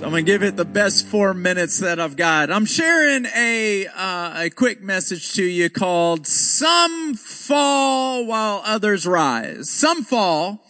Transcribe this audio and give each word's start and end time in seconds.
I'm 0.00 0.10
gonna 0.10 0.22
give 0.22 0.44
it 0.44 0.56
the 0.56 0.64
best 0.64 1.06
four 1.06 1.34
minutes 1.34 1.80
that 1.80 1.98
I've 1.98 2.14
got. 2.14 2.52
I'm 2.52 2.66
sharing 2.66 3.26
a 3.26 3.88
uh, 3.88 4.44
a 4.44 4.50
quick 4.50 4.80
message 4.80 5.34
to 5.34 5.42
you 5.42 5.68
called 5.68 6.24
"Some 6.24 7.14
Fall 7.14 8.24
While 8.24 8.62
Others 8.64 9.06
Rise." 9.06 9.68
Some 9.68 10.04
fall 10.04 10.64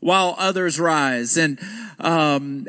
while 0.00 0.34
others 0.36 0.80
rise, 0.80 1.36
and 1.36 1.60
um, 2.00 2.66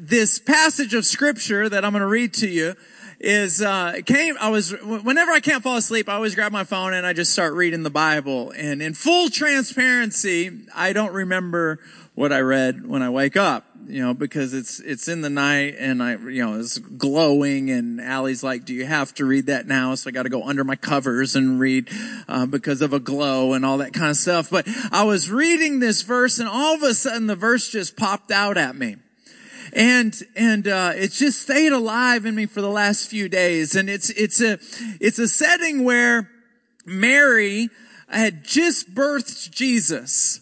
this 0.00 0.40
passage 0.40 0.94
of 0.94 1.06
scripture 1.06 1.68
that 1.68 1.84
I'm 1.84 1.92
to 1.92 2.06
read 2.06 2.34
to 2.34 2.48
you 2.48 2.74
is 3.20 3.62
uh 3.62 4.00
came 4.04 4.36
I 4.40 4.48
was 4.48 4.72
whenever 4.82 5.30
I 5.30 5.38
can't 5.38 5.62
fall 5.62 5.76
asleep 5.76 6.08
I 6.08 6.14
always 6.14 6.34
grab 6.34 6.50
my 6.50 6.64
phone 6.64 6.92
and 6.92 7.06
I 7.06 7.12
just 7.12 7.32
start 7.32 7.54
reading 7.54 7.84
the 7.84 7.90
Bible 7.90 8.52
and 8.56 8.82
in 8.82 8.94
full 8.94 9.28
transparency 9.28 10.66
I 10.74 10.92
don't 10.92 11.12
remember 11.12 11.78
what 12.16 12.32
I 12.32 12.40
read 12.40 12.84
when 12.84 13.00
I 13.00 13.10
wake 13.10 13.36
up 13.36 13.64
you 13.86 14.02
know, 14.02 14.14
because 14.14 14.54
it's, 14.54 14.80
it's 14.80 15.08
in 15.08 15.20
the 15.20 15.30
night 15.30 15.76
and 15.78 16.02
I, 16.02 16.16
you 16.16 16.44
know, 16.44 16.58
it's 16.58 16.78
glowing 16.78 17.70
and 17.70 18.00
Allie's 18.00 18.42
like, 18.42 18.64
do 18.64 18.74
you 18.74 18.86
have 18.86 19.14
to 19.14 19.24
read 19.24 19.46
that 19.46 19.66
now? 19.66 19.94
So 19.94 20.08
I 20.08 20.12
got 20.12 20.24
to 20.24 20.28
go 20.28 20.44
under 20.44 20.64
my 20.64 20.76
covers 20.76 21.36
and 21.36 21.58
read, 21.58 21.90
uh, 22.28 22.46
because 22.46 22.82
of 22.82 22.92
a 22.92 23.00
glow 23.00 23.52
and 23.52 23.64
all 23.64 23.78
that 23.78 23.92
kind 23.92 24.10
of 24.10 24.16
stuff. 24.16 24.50
But 24.50 24.68
I 24.90 25.04
was 25.04 25.30
reading 25.30 25.80
this 25.80 26.02
verse 26.02 26.38
and 26.38 26.48
all 26.48 26.74
of 26.74 26.82
a 26.82 26.94
sudden 26.94 27.26
the 27.26 27.36
verse 27.36 27.70
just 27.70 27.96
popped 27.96 28.30
out 28.30 28.56
at 28.56 28.76
me. 28.76 28.96
And, 29.72 30.14
and, 30.36 30.68
uh, 30.68 30.92
it's 30.94 31.18
just 31.18 31.40
stayed 31.40 31.72
alive 31.72 32.26
in 32.26 32.34
me 32.34 32.46
for 32.46 32.60
the 32.60 32.70
last 32.70 33.08
few 33.08 33.28
days. 33.28 33.74
And 33.74 33.88
it's, 33.88 34.10
it's 34.10 34.40
a, 34.40 34.58
it's 35.00 35.18
a 35.18 35.26
setting 35.26 35.84
where 35.84 36.30
Mary 36.84 37.70
had 38.08 38.44
just 38.44 38.94
birthed 38.94 39.50
Jesus 39.50 40.41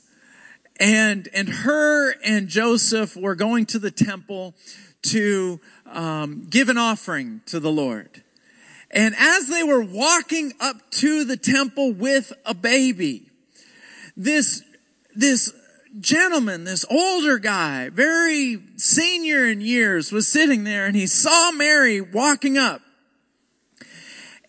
and 0.81 1.29
and 1.35 1.49
her 1.49 2.13
and 2.25 2.49
Joseph 2.49 3.15
were 3.15 3.37
going 3.37 3.67
to 3.67 3.79
the 3.79 3.91
temple 3.91 4.55
to 5.03 5.61
um, 5.87 6.47
give 6.49 6.69
an 6.69 6.79
offering 6.79 7.43
to 7.47 7.61
the 7.61 7.71
Lord. 7.71 8.23
And 8.91 9.15
as 9.17 9.47
they 9.47 9.63
were 9.63 9.83
walking 9.83 10.53
up 10.59 10.77
to 10.93 11.25
the 11.25 11.37
temple 11.37 11.93
with 11.93 12.33
a 12.45 12.55
baby, 12.55 13.31
this 14.17 14.63
this 15.15 15.53
gentleman, 15.99 16.65
this 16.65 16.85
older 16.91 17.39
guy, 17.39 17.91
very 17.91 18.59
senior 18.77 19.47
in 19.47 19.61
years, 19.61 20.11
was 20.11 20.27
sitting 20.27 20.65
there 20.65 20.87
and 20.87 20.97
he 20.97 21.07
saw 21.07 21.53
Mary 21.53 22.01
walking 22.01 22.57
up. 22.57 22.81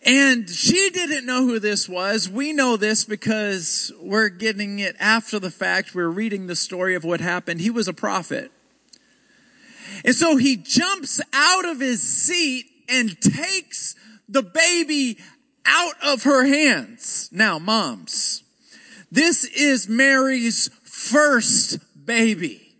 And 0.04 0.50
she 0.50 0.90
didn't 0.90 1.26
know 1.26 1.46
who 1.46 1.60
this 1.60 1.88
was. 1.88 2.28
We 2.28 2.52
know 2.52 2.76
this 2.76 3.04
because 3.04 3.92
we're 4.00 4.30
getting 4.30 4.80
it 4.80 4.96
after 4.98 5.38
the 5.38 5.50
fact. 5.50 5.94
We're 5.94 6.08
reading 6.08 6.48
the 6.48 6.56
story 6.56 6.96
of 6.96 7.04
what 7.04 7.20
happened. 7.20 7.60
He 7.60 7.70
was 7.70 7.86
a 7.86 7.92
prophet. 7.92 8.50
And 10.04 10.14
so 10.14 10.36
he 10.36 10.56
jumps 10.56 11.20
out 11.32 11.64
of 11.64 11.78
his 11.78 12.02
seat 12.02 12.66
and 12.88 13.20
takes 13.20 13.94
the 14.28 14.42
baby 14.42 15.18
out 15.64 15.94
of 16.02 16.24
her 16.24 16.46
hands. 16.46 17.28
Now, 17.30 17.60
moms, 17.60 18.42
this 19.12 19.44
is 19.44 19.88
Mary's 19.88 20.68
first 20.82 21.78
baby. 22.04 22.74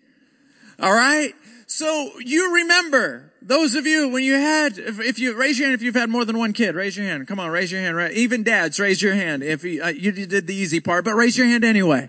All 0.80 0.92
right? 0.92 1.34
So 1.66 2.10
you 2.18 2.54
remember 2.54 3.31
those 3.44 3.74
of 3.74 3.86
you, 3.86 4.08
when 4.08 4.24
you 4.24 4.34
had, 4.34 4.78
if, 4.78 5.00
if, 5.00 5.18
you, 5.18 5.34
raise 5.36 5.58
your 5.58 5.68
hand 5.68 5.74
if 5.74 5.82
you've 5.82 5.94
had 5.94 6.10
more 6.10 6.24
than 6.24 6.38
one 6.38 6.52
kid, 6.52 6.74
raise 6.74 6.96
your 6.96 7.06
hand. 7.06 7.26
Come 7.26 7.40
on, 7.40 7.50
raise 7.50 7.72
your 7.72 7.80
hand. 7.80 7.96
Right? 7.96 8.12
Even 8.12 8.42
dads, 8.42 8.78
raise 8.78 9.02
your 9.02 9.14
hand. 9.14 9.42
If 9.42 9.64
you, 9.64 9.82
uh, 9.82 9.88
you 9.88 10.12
did 10.12 10.46
the 10.46 10.54
easy 10.54 10.80
part, 10.80 11.04
but 11.04 11.14
raise 11.14 11.36
your 11.36 11.46
hand 11.46 11.64
anyway. 11.64 12.08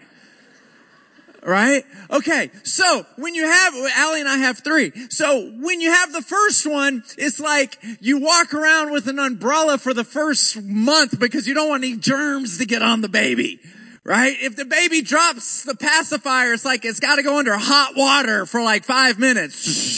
Right? 1.46 1.84
Okay. 2.10 2.52
So 2.64 3.06
when 3.18 3.36
you 3.36 3.46
have, 3.46 3.74
Allie 3.98 4.22
and 4.22 4.30
I 4.30 4.38
have 4.38 4.60
three. 4.60 4.92
So 5.10 5.52
when 5.60 5.82
you 5.82 5.92
have 5.92 6.14
the 6.14 6.22
first 6.22 6.66
one, 6.66 7.04
it's 7.18 7.40
like 7.40 7.78
you 8.00 8.20
walk 8.20 8.54
around 8.54 8.92
with 8.92 9.08
an 9.08 9.20
umbrella 9.20 9.78
for 9.78 9.94
the 9.94 10.06
first 10.06 10.62
month 10.62 11.20
because 11.20 11.48
you 11.48 11.54
don't 11.54 11.68
want 11.68 11.84
any 11.84 11.98
germs 11.98 12.60
to 12.60 12.66
get 12.66 12.82
on 12.82 13.02
the 13.02 13.10
baby. 13.10 13.60
Right? 14.06 14.36
If 14.40 14.56
the 14.56 14.66
baby 14.66 15.02
drops 15.02 15.64
the 15.64 15.76
pacifier, 15.76 16.54
it's 16.54 16.66
like 16.66 16.84
it's 16.86 17.00
gotta 17.00 17.24
go 17.24 17.40
under 17.40 17.56
hot 17.58 17.94
water 17.96 18.46
for 18.46 18.62
like 18.62 18.84
five 18.84 19.18
minutes. 19.18 19.93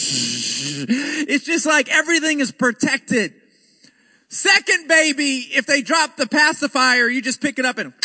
It's 1.28 1.46
just 1.46 1.66
like 1.66 1.90
everything 1.90 2.40
is 2.40 2.52
protected. 2.52 3.34
Second 4.30 4.88
baby, 4.88 5.48
if 5.52 5.66
they 5.66 5.81
drop 5.81 6.18
the 6.18 6.28
pacifier, 6.28 7.08
you 7.08 7.22
just 7.22 7.42
pick 7.42 7.58
it 7.59 7.66
up 7.66 7.78
and 7.78 7.94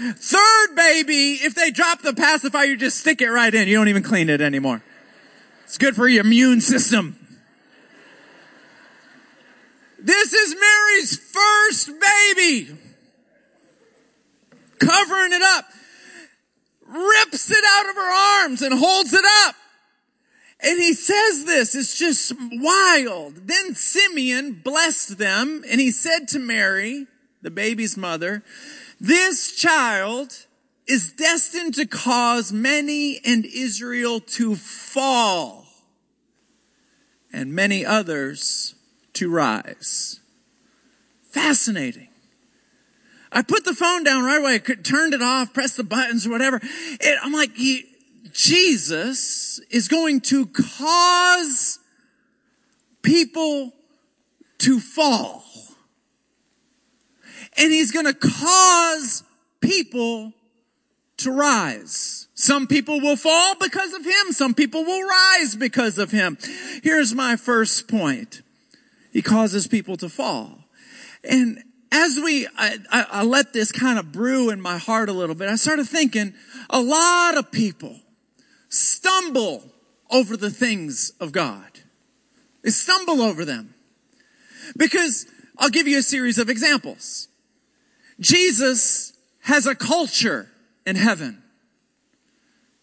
Third 0.00 0.76
baby, 0.76 1.32
if 1.34 1.54
they 1.54 1.70
drop 1.70 2.00
the 2.00 2.14
pacifier, 2.14 2.64
you 2.64 2.76
just 2.76 2.98
stick 2.98 3.20
it 3.20 3.28
right 3.28 3.54
in. 3.54 3.68
You 3.68 3.76
don't 3.76 3.88
even 3.88 4.02
clean 4.02 4.30
it 4.30 4.40
anymore. 4.40 4.82
It's 5.64 5.76
good 5.78 5.94
for 5.94 6.08
your 6.08 6.24
immune 6.24 6.60
system. 6.60 7.16
This 9.98 10.32
is 10.32 10.56
Mary's 10.58 11.18
first 11.18 11.90
baby. 12.00 12.76
Covering 14.78 15.32
it 15.34 15.42
up 15.42 15.66
rips 16.90 17.50
it 17.50 17.64
out 17.66 17.88
of 17.88 17.94
her 17.94 18.42
arms 18.42 18.62
and 18.62 18.74
holds 18.78 19.12
it 19.12 19.24
up. 19.46 19.54
And 20.62 20.78
he 20.78 20.92
says 20.92 21.46
this, 21.46 21.74
it's 21.74 21.98
just 21.98 22.32
wild. 22.38 23.46
Then 23.46 23.74
Simeon 23.74 24.60
blessed 24.62 25.16
them 25.16 25.62
and 25.70 25.80
he 25.80 25.90
said 25.90 26.28
to 26.28 26.38
Mary, 26.38 27.06
the 27.40 27.50
baby's 27.50 27.96
mother, 27.96 28.42
this 29.00 29.56
child 29.56 30.46
is 30.86 31.12
destined 31.12 31.74
to 31.74 31.86
cause 31.86 32.52
many 32.52 33.12
in 33.12 33.44
Israel 33.44 34.20
to 34.20 34.54
fall 34.54 35.64
and 37.32 37.54
many 37.54 37.86
others 37.86 38.74
to 39.14 39.30
rise. 39.30 40.20
Fascinating. 41.22 42.09
I 43.32 43.42
put 43.42 43.64
the 43.64 43.74
phone 43.74 44.04
down 44.04 44.24
right 44.24 44.40
away. 44.40 44.54
I 44.54 44.58
could, 44.58 44.84
turned 44.84 45.14
it 45.14 45.22
off, 45.22 45.54
pressed 45.54 45.76
the 45.76 45.84
buttons 45.84 46.26
or 46.26 46.30
whatever. 46.30 46.60
It, 46.62 47.18
I'm 47.22 47.32
like, 47.32 47.54
he, 47.54 47.84
Jesus 48.32 49.60
is 49.70 49.88
going 49.88 50.20
to 50.22 50.46
cause 50.46 51.78
people 53.02 53.72
to 54.58 54.80
fall. 54.80 55.44
And 57.56 57.72
he's 57.72 57.92
going 57.92 58.06
to 58.06 58.14
cause 58.14 59.22
people 59.60 60.32
to 61.18 61.30
rise. 61.30 62.28
Some 62.34 62.66
people 62.66 63.00
will 63.00 63.16
fall 63.16 63.54
because 63.60 63.92
of 63.92 64.04
him. 64.04 64.32
Some 64.32 64.54
people 64.54 64.84
will 64.84 65.06
rise 65.06 65.56
because 65.56 65.98
of 65.98 66.10
him. 66.10 66.38
Here's 66.82 67.14
my 67.14 67.36
first 67.36 67.88
point. 67.88 68.42
He 69.12 69.22
causes 69.22 69.66
people 69.66 69.96
to 69.98 70.08
fall. 70.08 70.64
And 71.22 71.62
as 71.92 72.18
we, 72.22 72.46
I, 72.56 72.78
I, 72.90 73.06
I 73.10 73.22
let 73.24 73.52
this 73.52 73.72
kind 73.72 73.98
of 73.98 74.12
brew 74.12 74.50
in 74.50 74.60
my 74.60 74.78
heart 74.78 75.08
a 75.08 75.12
little 75.12 75.34
bit, 75.34 75.48
I 75.48 75.56
started 75.56 75.86
thinking 75.86 76.34
a 76.68 76.80
lot 76.80 77.36
of 77.36 77.50
people 77.50 77.96
stumble 78.68 79.64
over 80.10 80.36
the 80.36 80.50
things 80.50 81.12
of 81.20 81.32
God. 81.32 81.80
They 82.62 82.70
stumble 82.70 83.22
over 83.22 83.44
them. 83.44 83.74
Because 84.76 85.26
I'll 85.58 85.70
give 85.70 85.88
you 85.88 85.98
a 85.98 86.02
series 86.02 86.38
of 86.38 86.48
examples. 86.48 87.28
Jesus 88.20 89.12
has 89.42 89.66
a 89.66 89.74
culture 89.74 90.48
in 90.86 90.96
heaven. 90.96 91.42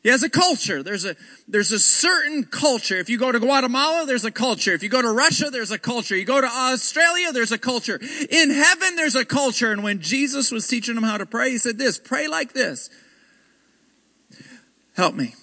He 0.08 0.12
has 0.12 0.24
a 0.24 0.30
culture. 0.30 0.84
There's 0.84 1.04
a, 1.04 1.18
there's 1.50 1.74
a 1.74 1.80
certain 1.80 2.46
culture. 2.46 2.96
If 2.96 3.10
you 3.10 3.18
go 3.18 3.30
to 3.30 3.42
Guatemala, 3.42 4.06
there's 4.06 4.24
a 4.24 4.32
culture. 4.32 4.72
If 4.72 4.82
you 4.82 4.88
go 4.88 5.02
to 5.02 5.12
Russia, 5.12 5.50
there's 5.52 5.72
a 5.72 5.78
culture. 5.78 6.16
You 6.16 6.24
go 6.24 6.40
to 6.40 6.48
Australia, 6.48 7.34
there's 7.34 7.52
a 7.52 7.58
culture. 7.58 8.00
In 8.30 8.50
heaven, 8.50 8.96
there's 8.96 9.16
a 9.16 9.26
culture. 9.26 9.74
And 9.74 9.84
when 9.84 10.00
Jesus 10.00 10.50
was 10.50 10.66
teaching 10.66 10.96
them 10.96 11.04
how 11.04 11.18
to 11.18 11.26
pray, 11.26 11.50
he 11.52 11.58
said 11.58 11.78
this, 11.78 12.00
pray 12.00 12.30
like 12.30 12.54
this. 12.54 12.90
Help 14.96 15.14
me. 15.14 15.36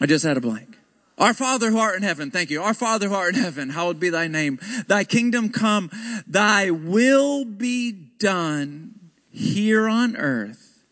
I 0.00 0.06
just 0.06 0.24
had 0.24 0.36
a 0.36 0.40
blank. 0.40 0.78
Our 1.18 1.34
Father 1.34 1.68
who 1.72 1.78
art 1.78 1.96
in 1.96 2.04
heaven, 2.04 2.30
thank 2.30 2.50
you. 2.50 2.62
Our 2.62 2.74
Father 2.74 3.08
who 3.08 3.16
art 3.16 3.34
in 3.34 3.42
heaven, 3.42 3.70
hallowed 3.70 3.98
be 3.98 4.10
thy 4.10 4.28
name. 4.28 4.60
Thy 4.86 5.02
kingdom 5.02 5.48
come, 5.48 5.90
thy 6.24 6.70
will 6.70 7.44
be 7.44 7.90
done 7.90 9.10
here 9.32 9.88
on 9.88 10.14
earth, 10.14 10.84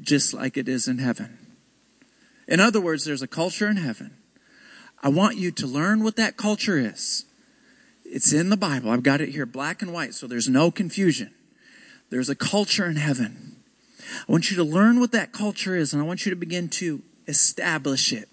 just 0.00 0.32
like 0.32 0.56
it 0.56 0.70
is 0.70 0.88
in 0.88 0.96
heaven. 0.96 1.45
In 2.48 2.60
other 2.60 2.80
words, 2.80 3.04
there's 3.04 3.22
a 3.22 3.26
culture 3.26 3.68
in 3.68 3.76
heaven. 3.76 4.16
I 5.02 5.08
want 5.08 5.36
you 5.36 5.50
to 5.52 5.66
learn 5.66 6.02
what 6.04 6.16
that 6.16 6.36
culture 6.36 6.78
is. 6.78 7.24
It's 8.04 8.32
in 8.32 8.50
the 8.50 8.56
Bible. 8.56 8.90
I've 8.90 9.02
got 9.02 9.20
it 9.20 9.30
here 9.30 9.46
black 9.46 9.82
and 9.82 9.92
white, 9.92 10.14
so 10.14 10.26
there's 10.26 10.48
no 10.48 10.70
confusion. 10.70 11.34
There's 12.10 12.28
a 12.28 12.36
culture 12.36 12.86
in 12.86 12.96
heaven. 12.96 13.56
I 14.28 14.32
want 14.32 14.50
you 14.50 14.56
to 14.56 14.64
learn 14.64 15.00
what 15.00 15.12
that 15.12 15.32
culture 15.32 15.76
is, 15.76 15.92
and 15.92 16.00
I 16.00 16.06
want 16.06 16.24
you 16.24 16.30
to 16.30 16.36
begin 16.36 16.68
to 16.70 17.02
establish 17.26 18.12
it 18.12 18.28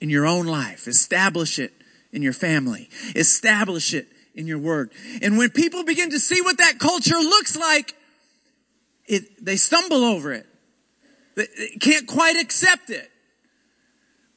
in 0.00 0.10
your 0.10 0.26
own 0.26 0.46
life. 0.46 0.86
Establish 0.86 1.58
it 1.58 1.72
in 2.12 2.22
your 2.22 2.32
family. 2.32 2.88
Establish 3.14 3.92
it 3.94 4.06
in 4.34 4.46
your 4.46 4.58
word. 4.58 4.92
And 5.22 5.36
when 5.36 5.50
people 5.50 5.82
begin 5.82 6.10
to 6.10 6.20
see 6.20 6.40
what 6.40 6.58
that 6.58 6.78
culture 6.78 7.18
looks 7.18 7.56
like, 7.56 7.94
it, 9.06 9.44
they 9.44 9.56
stumble 9.56 10.04
over 10.04 10.32
it. 10.32 10.46
They 11.34 11.46
can't 11.80 12.06
quite 12.06 12.36
accept 12.36 12.90
it. 12.90 13.10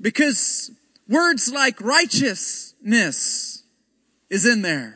Because 0.01 0.72
words 1.07 1.51
like 1.51 1.81
righteousness 1.81 3.63
is 4.30 4.46
in 4.46 4.62
there. 4.62 4.96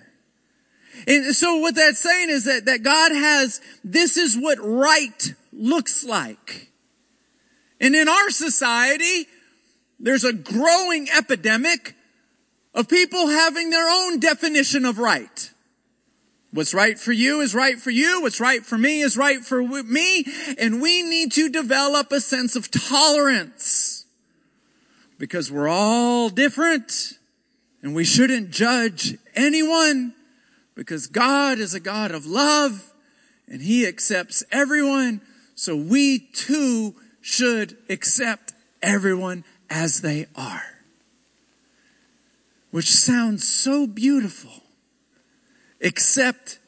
And 1.07 1.35
so 1.35 1.57
what 1.57 1.75
that's 1.75 2.00
saying 2.00 2.29
is 2.29 2.45
that, 2.45 2.65
that 2.65 2.83
God 2.83 3.11
has, 3.11 3.59
this 3.83 4.15
is 4.15 4.38
what 4.38 4.59
right 4.61 5.33
looks 5.51 6.03
like. 6.03 6.71
And 7.81 7.95
in 7.95 8.07
our 8.07 8.29
society, 8.29 9.27
there's 10.00 10.23
a 10.23 10.33
growing 10.33 11.09
epidemic 11.09 11.95
of 12.73 12.88
people 12.88 13.27
having 13.27 13.69
their 13.69 13.89
own 13.89 14.19
definition 14.19 14.85
of 14.85 14.99
right. 14.99 15.51
What's 16.51 16.73
right 16.73 16.99
for 16.99 17.11
you 17.11 17.41
is 17.41 17.56
right 17.56 17.79
for 17.79 17.89
you. 17.89 18.21
What's 18.21 18.39
right 18.39 18.63
for 18.63 18.77
me 18.77 19.01
is 19.01 19.17
right 19.17 19.39
for 19.39 19.63
me. 19.63 20.25
And 20.59 20.81
we 20.81 21.01
need 21.01 21.31
to 21.33 21.49
develop 21.49 22.11
a 22.11 22.21
sense 22.21 22.56
of 22.56 22.69
tolerance 22.69 24.02
because 25.23 25.49
we're 25.49 25.69
all 25.69 26.27
different 26.27 27.13
and 27.81 27.95
we 27.95 28.03
shouldn't 28.03 28.51
judge 28.51 29.17
anyone 29.35 30.13
because 30.75 31.07
God 31.07 31.59
is 31.59 31.73
a 31.73 31.79
God 31.79 32.11
of 32.11 32.25
love 32.25 32.91
and 33.47 33.61
he 33.61 33.87
accepts 33.87 34.43
everyone. 34.51 35.21
So 35.55 35.77
we 35.77 36.19
too 36.19 36.95
should 37.21 37.77
accept 37.89 38.51
everyone 38.81 39.45
as 39.69 40.01
they 40.01 40.25
are. 40.35 40.65
Which 42.71 42.91
sounds 42.91 43.47
so 43.47 43.87
beautiful, 43.87 44.61
except 45.79 46.59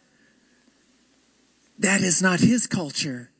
that 1.77 1.99
is 1.99 2.21
not 2.21 2.39
his 2.39 2.67
culture. 2.67 3.31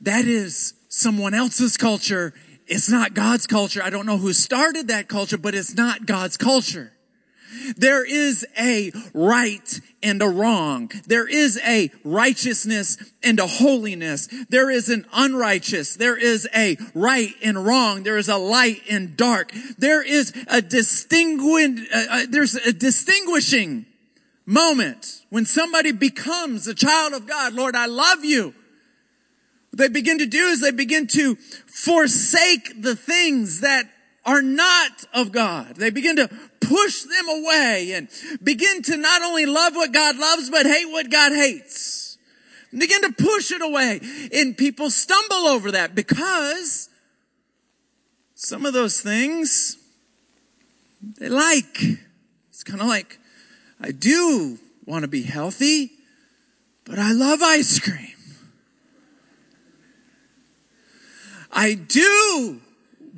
That 0.00 0.24
is 0.24 0.74
someone 0.88 1.32
else's 1.32 1.76
culture. 1.76 2.34
It's 2.68 2.90
not 2.90 3.14
God's 3.14 3.46
culture. 3.46 3.82
I 3.82 3.90
don't 3.90 4.06
know 4.06 4.18
who 4.18 4.32
started 4.32 4.88
that 4.88 5.08
culture, 5.08 5.38
but 5.38 5.54
it's 5.54 5.74
not 5.74 6.06
God's 6.06 6.36
culture. 6.36 6.92
There 7.76 8.04
is 8.04 8.46
a 8.58 8.92
right 9.14 9.80
and 10.02 10.20
a 10.20 10.28
wrong. 10.28 10.90
There 11.06 11.26
is 11.26 11.58
a 11.66 11.90
righteousness 12.04 12.98
and 13.22 13.40
a 13.40 13.46
holiness. 13.46 14.28
There 14.50 14.70
is 14.70 14.90
an 14.90 15.06
unrighteous. 15.12 15.96
There 15.96 16.16
is 16.16 16.46
a 16.54 16.76
right 16.94 17.34
and 17.42 17.64
wrong. 17.64 18.02
There 18.02 18.18
is 18.18 18.28
a 18.28 18.36
light 18.36 18.82
and 18.90 19.16
dark. 19.16 19.52
There 19.78 20.02
is 20.02 20.32
a 20.48 20.60
distinguishing, 20.60 21.86
uh, 21.92 22.04
uh, 22.10 22.26
there's 22.28 22.54
a 22.54 22.72
distinguishing 22.72 23.86
moment 24.44 25.22
when 25.30 25.46
somebody 25.46 25.92
becomes 25.92 26.66
a 26.66 26.74
child 26.74 27.14
of 27.14 27.26
God. 27.26 27.54
Lord, 27.54 27.76
I 27.76 27.86
love 27.86 28.24
you. 28.24 28.54
They 29.78 29.88
begin 29.88 30.18
to 30.18 30.26
do 30.26 30.48
is 30.48 30.60
they 30.60 30.72
begin 30.72 31.06
to 31.06 31.36
forsake 31.36 32.82
the 32.82 32.96
things 32.96 33.60
that 33.60 33.86
are 34.26 34.42
not 34.42 35.04
of 35.14 35.30
God. 35.30 35.76
They 35.76 35.90
begin 35.90 36.16
to 36.16 36.28
push 36.60 37.02
them 37.02 37.28
away 37.28 37.92
and 37.94 38.08
begin 38.42 38.82
to 38.82 38.96
not 38.96 39.22
only 39.22 39.46
love 39.46 39.74
what 39.76 39.92
God 39.92 40.18
loves, 40.18 40.50
but 40.50 40.66
hate 40.66 40.90
what 40.90 41.10
God 41.10 41.32
hates. 41.32 42.18
Begin 42.76 43.02
to 43.02 43.12
push 43.12 43.52
it 43.52 43.62
away. 43.62 44.00
And 44.34 44.58
people 44.58 44.90
stumble 44.90 45.46
over 45.46 45.70
that 45.70 45.94
because 45.94 46.90
some 48.34 48.66
of 48.66 48.72
those 48.72 49.00
things 49.00 49.76
they 51.18 51.28
like. 51.28 51.82
It's 52.50 52.64
kind 52.64 52.80
of 52.80 52.88
like, 52.88 53.18
I 53.80 53.92
do 53.92 54.58
want 54.84 55.02
to 55.02 55.08
be 55.08 55.22
healthy, 55.22 55.92
but 56.84 56.98
I 56.98 57.12
love 57.12 57.40
ice 57.42 57.78
cream. 57.78 58.17
I 61.58 61.74
do 61.74 62.60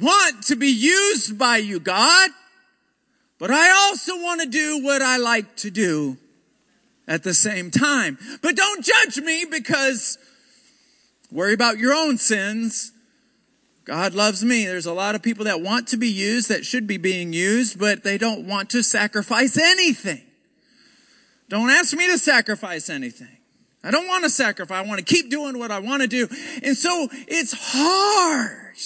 want 0.00 0.44
to 0.44 0.56
be 0.56 0.70
used 0.70 1.36
by 1.36 1.58
you, 1.58 1.78
God, 1.78 2.30
but 3.38 3.50
I 3.50 3.70
also 3.70 4.16
want 4.16 4.40
to 4.40 4.46
do 4.46 4.82
what 4.82 5.02
I 5.02 5.18
like 5.18 5.56
to 5.56 5.70
do 5.70 6.16
at 7.06 7.22
the 7.22 7.34
same 7.34 7.70
time. 7.70 8.16
But 8.40 8.56
don't 8.56 8.82
judge 8.82 9.18
me 9.18 9.44
because 9.44 10.16
worry 11.30 11.52
about 11.52 11.76
your 11.76 11.92
own 11.92 12.16
sins. 12.16 12.92
God 13.84 14.14
loves 14.14 14.42
me. 14.42 14.64
There's 14.64 14.86
a 14.86 14.94
lot 14.94 15.14
of 15.14 15.22
people 15.22 15.44
that 15.44 15.60
want 15.60 15.88
to 15.88 15.98
be 15.98 16.08
used, 16.08 16.48
that 16.48 16.64
should 16.64 16.86
be 16.86 16.96
being 16.96 17.34
used, 17.34 17.78
but 17.78 18.04
they 18.04 18.16
don't 18.16 18.46
want 18.46 18.70
to 18.70 18.82
sacrifice 18.82 19.58
anything. 19.58 20.22
Don't 21.50 21.68
ask 21.68 21.94
me 21.94 22.06
to 22.06 22.16
sacrifice 22.16 22.88
anything. 22.88 23.39
I 23.82 23.90
don't 23.90 24.06
want 24.06 24.24
to 24.24 24.30
sacrifice. 24.30 24.84
I 24.84 24.86
want 24.86 24.98
to 24.98 25.04
keep 25.04 25.30
doing 25.30 25.58
what 25.58 25.70
I 25.70 25.78
want 25.78 26.02
to 26.02 26.08
do. 26.08 26.28
And 26.62 26.76
so 26.76 27.08
it's 27.26 27.54
hard. 27.56 28.76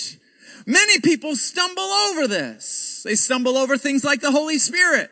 Many 0.67 1.01
people 1.01 1.37
stumble 1.37 1.83
over 1.83 2.29
this. 2.29 3.03
They 3.05 3.17
stumble 3.17 3.59
over 3.59 3.77
things 3.77 4.05
like 4.05 4.21
the 4.21 4.31
Holy 4.31 4.59
Spirit. 4.59 5.11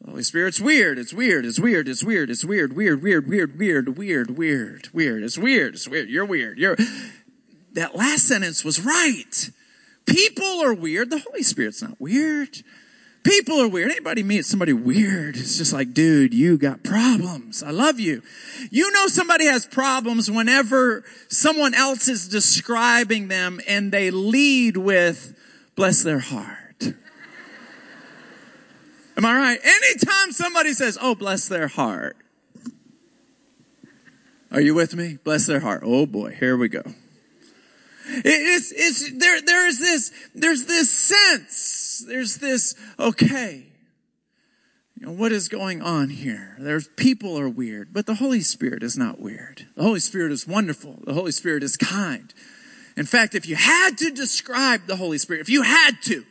The 0.00 0.10
Holy 0.10 0.22
Spirit's 0.22 0.60
weird. 0.60 0.98
It's 0.98 1.12
weird. 1.12 1.44
It's 1.44 1.60
weird. 1.60 1.88
It's 1.88 2.02
weird. 2.02 2.30
It's 2.30 2.44
weird. 2.44 2.74
Weird. 2.74 3.02
Weird. 3.02 3.28
Weird. 3.28 3.58
Weird. 3.58 3.96
Weird. 3.96 4.36
Weird. 4.36 4.88
Weird. 4.92 5.22
It's 5.22 5.38
weird. 5.38 5.74
It's 5.74 5.88
weird. 5.88 6.08
You're 6.10 6.24
weird. 6.24 6.58
You're. 6.58 6.76
That 7.72 7.96
last 7.96 8.28
sentence 8.28 8.64
was 8.64 8.84
right. 8.84 9.50
People 10.06 10.62
are 10.62 10.74
weird. 10.74 11.10
The 11.10 11.18
Holy 11.18 11.42
Spirit's 11.42 11.82
not 11.82 12.00
weird. 12.00 12.62
People 13.24 13.60
are 13.60 13.68
weird. 13.68 13.90
Anybody 13.90 14.22
meet 14.22 14.44
somebody 14.44 14.74
weird? 14.74 15.36
It's 15.36 15.56
just 15.56 15.72
like, 15.72 15.94
dude, 15.94 16.34
you 16.34 16.58
got 16.58 16.82
problems. 16.84 17.62
I 17.62 17.70
love 17.70 17.98
you. 17.98 18.22
You 18.70 18.92
know 18.92 19.06
somebody 19.06 19.46
has 19.46 19.66
problems 19.66 20.30
whenever 20.30 21.04
someone 21.28 21.72
else 21.74 22.06
is 22.06 22.28
describing 22.28 23.28
them 23.28 23.62
and 23.66 23.90
they 23.90 24.10
lead 24.10 24.76
with, 24.76 25.34
bless 25.74 26.02
their 26.02 26.18
heart. 26.18 26.82
Am 29.16 29.24
I 29.24 29.34
right? 29.34 29.58
Anytime 29.64 30.30
somebody 30.32 30.74
says, 30.74 30.98
oh, 31.00 31.14
bless 31.14 31.48
their 31.48 31.68
heart. 31.68 32.18
Are 34.50 34.60
you 34.60 34.74
with 34.74 34.94
me? 34.94 35.18
Bless 35.24 35.46
their 35.46 35.60
heart. 35.60 35.82
Oh 35.84 36.04
boy, 36.04 36.36
here 36.38 36.58
we 36.58 36.68
go. 36.68 36.82
It's, 38.06 38.70
it's, 38.70 39.18
there, 39.18 39.40
there's 39.40 39.78
this, 39.78 40.12
there's 40.34 40.66
this 40.66 40.90
sense, 40.90 41.54
there's 42.00 42.36
this, 42.36 42.74
okay, 42.98 43.66
you 44.98 45.06
know, 45.06 45.12
what 45.12 45.32
is 45.32 45.48
going 45.48 45.82
on 45.82 46.10
here? 46.10 46.56
There's 46.58 46.88
people 46.88 47.38
are 47.38 47.48
weird, 47.48 47.92
but 47.92 48.06
the 48.06 48.14
Holy 48.14 48.40
Spirit 48.40 48.82
is 48.82 48.96
not 48.96 49.20
weird. 49.20 49.66
The 49.76 49.82
Holy 49.82 50.00
Spirit 50.00 50.32
is 50.32 50.46
wonderful. 50.46 51.00
The 51.04 51.14
Holy 51.14 51.32
Spirit 51.32 51.62
is 51.62 51.76
kind. 51.76 52.32
In 52.96 53.06
fact, 53.06 53.34
if 53.34 53.48
you 53.48 53.56
had 53.56 53.98
to 53.98 54.10
describe 54.10 54.86
the 54.86 54.96
Holy 54.96 55.18
Spirit, 55.18 55.40
if 55.40 55.48
you 55.48 55.62
had 55.62 56.00
to, 56.04 56.24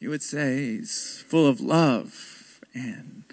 you 0.00 0.10
would 0.10 0.22
say 0.22 0.76
he's 0.76 1.22
full 1.26 1.46
of 1.46 1.60
love 1.60 2.60
and 2.72 3.24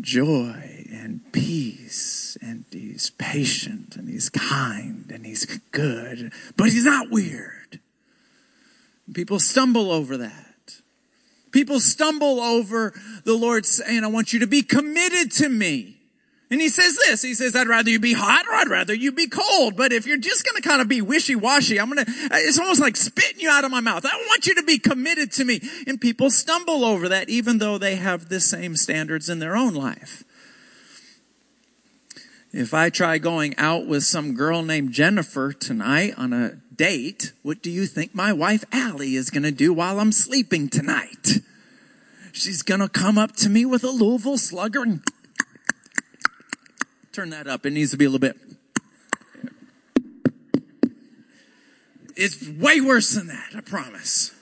joy 0.00 0.86
and 0.92 1.20
peace 1.32 2.36
and 2.40 2.64
he's 2.70 3.10
patient 3.10 3.96
and 3.96 4.08
he's 4.08 4.28
kind 4.28 5.10
and 5.10 5.26
he's 5.26 5.46
good, 5.72 6.32
but 6.56 6.66
he's 6.66 6.84
not 6.84 7.10
weird. 7.10 7.59
People 9.12 9.40
stumble 9.40 9.90
over 9.90 10.16
that. 10.18 10.34
People 11.50 11.80
stumble 11.80 12.40
over 12.40 12.92
the 13.24 13.34
Lord 13.34 13.66
saying, 13.66 14.04
I 14.04 14.06
want 14.06 14.32
you 14.32 14.40
to 14.40 14.46
be 14.46 14.62
committed 14.62 15.32
to 15.32 15.48
me. 15.48 15.96
And 16.52 16.60
he 16.60 16.68
says 16.68 16.96
this, 16.96 17.22
he 17.22 17.34
says, 17.34 17.54
I'd 17.54 17.68
rather 17.68 17.90
you 17.90 18.00
be 18.00 18.12
hot 18.12 18.44
or 18.46 18.54
I'd 18.54 18.68
rather 18.68 18.92
you 18.92 19.12
be 19.12 19.28
cold. 19.28 19.76
But 19.76 19.92
if 19.92 20.04
you're 20.04 20.16
just 20.16 20.44
going 20.44 20.60
to 20.60 20.68
kind 20.68 20.80
of 20.80 20.88
be 20.88 21.00
wishy-washy, 21.00 21.78
I'm 21.78 21.92
going 21.92 22.04
to, 22.04 22.12
it's 22.32 22.58
almost 22.58 22.80
like 22.80 22.96
spitting 22.96 23.40
you 23.40 23.48
out 23.48 23.64
of 23.64 23.70
my 23.70 23.78
mouth. 23.80 24.04
I 24.04 24.16
want 24.26 24.48
you 24.48 24.56
to 24.56 24.64
be 24.64 24.78
committed 24.78 25.30
to 25.32 25.44
me. 25.44 25.60
And 25.86 26.00
people 26.00 26.28
stumble 26.28 26.84
over 26.84 27.08
that 27.08 27.28
even 27.28 27.58
though 27.58 27.78
they 27.78 27.96
have 27.96 28.28
the 28.28 28.40
same 28.40 28.74
standards 28.74 29.28
in 29.28 29.38
their 29.38 29.56
own 29.56 29.74
life. 29.74 30.24
If 32.52 32.74
I 32.74 32.90
try 32.90 33.18
going 33.18 33.56
out 33.56 33.86
with 33.86 34.02
some 34.02 34.34
girl 34.34 34.62
named 34.62 34.90
Jennifer 34.90 35.52
tonight 35.52 36.14
on 36.16 36.32
a 36.32 36.58
date, 36.80 37.34
what 37.42 37.60
do 37.60 37.70
you 37.70 37.84
think 37.84 38.14
my 38.14 38.32
wife 38.32 38.64
Allie 38.72 39.14
is 39.14 39.28
going 39.28 39.42
to 39.42 39.50
do 39.50 39.70
while 39.70 40.00
I'm 40.00 40.12
sleeping 40.12 40.70
tonight? 40.70 41.40
She's 42.32 42.62
going 42.62 42.80
to 42.80 42.88
come 42.88 43.18
up 43.18 43.36
to 43.36 43.50
me 43.50 43.66
with 43.66 43.84
a 43.84 43.90
Louisville 43.90 44.38
slugger 44.38 44.80
and 44.80 45.02
turn 47.12 47.28
that 47.28 47.46
up. 47.46 47.66
It 47.66 47.74
needs 47.74 47.90
to 47.90 47.98
be 47.98 48.06
a 48.06 48.08
little 48.08 48.18
bit. 48.18 48.38
It's 52.16 52.48
way 52.48 52.80
worse 52.80 53.12
than 53.12 53.26
that, 53.26 53.50
I 53.54 53.60
promise. 53.60 54.32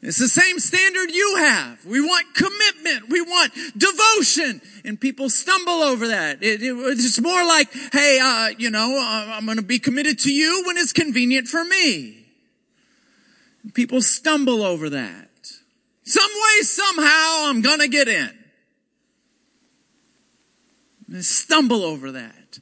It's 0.00 0.18
the 0.18 0.28
same 0.28 0.60
standard 0.60 1.10
you 1.10 1.36
have. 1.38 1.84
We 1.84 2.00
want 2.00 2.32
commitment. 2.34 3.08
We 3.10 3.20
want 3.20 3.52
devotion. 3.76 4.60
And 4.84 5.00
people 5.00 5.28
stumble 5.28 5.82
over 5.82 6.08
that. 6.08 6.40
It, 6.40 6.62
it, 6.62 6.72
it's 6.72 7.20
more 7.20 7.44
like, 7.44 7.72
hey, 7.92 8.20
uh, 8.22 8.50
you 8.58 8.70
know, 8.70 8.96
uh, 8.96 9.32
I'm 9.34 9.44
going 9.44 9.56
to 9.56 9.64
be 9.64 9.80
committed 9.80 10.20
to 10.20 10.32
you 10.32 10.62
when 10.66 10.76
it's 10.76 10.92
convenient 10.92 11.48
for 11.48 11.64
me. 11.64 12.26
People 13.74 14.00
stumble 14.00 14.62
over 14.62 14.88
that. 14.90 15.28
Some 16.04 16.30
way, 16.30 16.62
somehow, 16.62 17.48
I'm 17.48 17.60
going 17.60 17.80
to 17.80 17.88
get 17.88 18.06
in. 18.06 18.30
Stumble 21.20 21.82
over 21.82 22.12
that. 22.12 22.60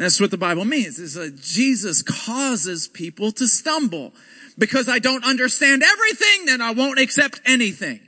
And 0.00 0.06
that's 0.06 0.18
what 0.18 0.30
the 0.30 0.38
Bible 0.38 0.64
means, 0.64 0.98
is 0.98 1.12
that 1.12 1.42
Jesus 1.42 2.00
causes 2.00 2.88
people 2.88 3.32
to 3.32 3.46
stumble. 3.46 4.14
Because 4.56 4.88
I 4.88 4.98
don't 4.98 5.26
understand 5.26 5.82
everything, 5.82 6.46
then 6.46 6.62
I 6.62 6.70
won't 6.70 6.98
accept 6.98 7.38
anything. 7.44 8.00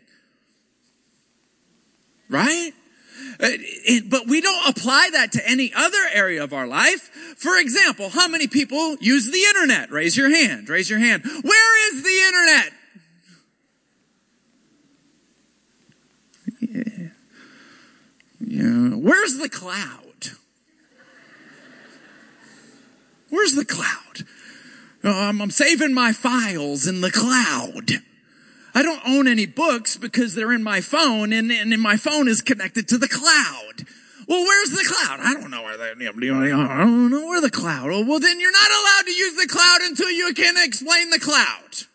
Right? 2.31 2.73
Uh, 3.39 3.51
but 4.09 4.27
we 4.27 4.41
don't 4.41 4.71
apply 4.71 5.11
that 5.13 5.33
to 5.33 5.47
any 5.47 5.71
other 5.77 5.99
area 6.15 6.43
of 6.43 6.55
our 6.55 6.67
life. 6.67 7.11
For 7.37 7.59
example, 7.59 8.09
how 8.09 8.27
many 8.27 8.47
people 8.47 8.97
use 8.99 9.31
the 9.31 9.43
internet? 9.45 9.91
Raise 9.91 10.17
your 10.17 10.31
hand. 10.31 10.71
Raise 10.71 10.89
your 10.89 10.99
hand. 10.99 11.25
Where 11.43 11.95
is 11.95 12.03
the 12.03 12.21
internet? 12.27 12.73
Yeah. 16.59 17.09
yeah. 18.41 18.97
Where's 18.97 19.37
the 19.37 19.51
cloud? 19.51 20.02
Where's 23.33 23.55
the 23.55 23.65
cloud? 23.65 24.27
Um, 25.03 25.41
I'm 25.41 25.51
saving 25.51 25.95
my 25.95 26.13
files 26.13 26.87
in 26.87 27.01
the 27.01 27.11
cloud. 27.11 28.03
I 28.75 28.83
don't 28.83 29.01
own 29.09 29.27
any 29.27 29.47
books 29.47 29.97
because 29.97 30.35
they're 30.35 30.53
in 30.53 30.63
my 30.63 30.83
phone 30.83 31.33
and, 31.33 31.51
and 31.51 31.81
my 31.81 31.97
phone 31.97 32.29
is 32.29 32.43
connected 32.43 32.89
to 32.89 32.99
the 32.99 33.09
cloud. 33.09 33.87
Well, 34.29 34.43
where's 34.43 34.69
the 34.69 34.85
cloud? 34.85 35.21
I 35.21 35.33
don't 35.33 35.51
know 35.51 35.63
where 35.63 35.79
the, 35.79 35.93
I 35.93 36.79
don't 36.85 37.11
know 37.11 37.27
where 37.27 37.41
the 37.41 37.51
cloud. 37.51 37.89
Oh, 37.91 38.05
well, 38.05 38.21
then 38.21 38.39
you're 38.39 38.53
not 38.53 38.71
allowed 38.71 39.07
to 39.07 39.13
use 39.13 39.37
the 39.37 39.49
cloud 39.49 39.81
until 39.81 40.11
you 40.11 40.35
can 40.35 40.55
explain 40.59 41.09
the 41.09 41.19
cloud. 41.19 41.87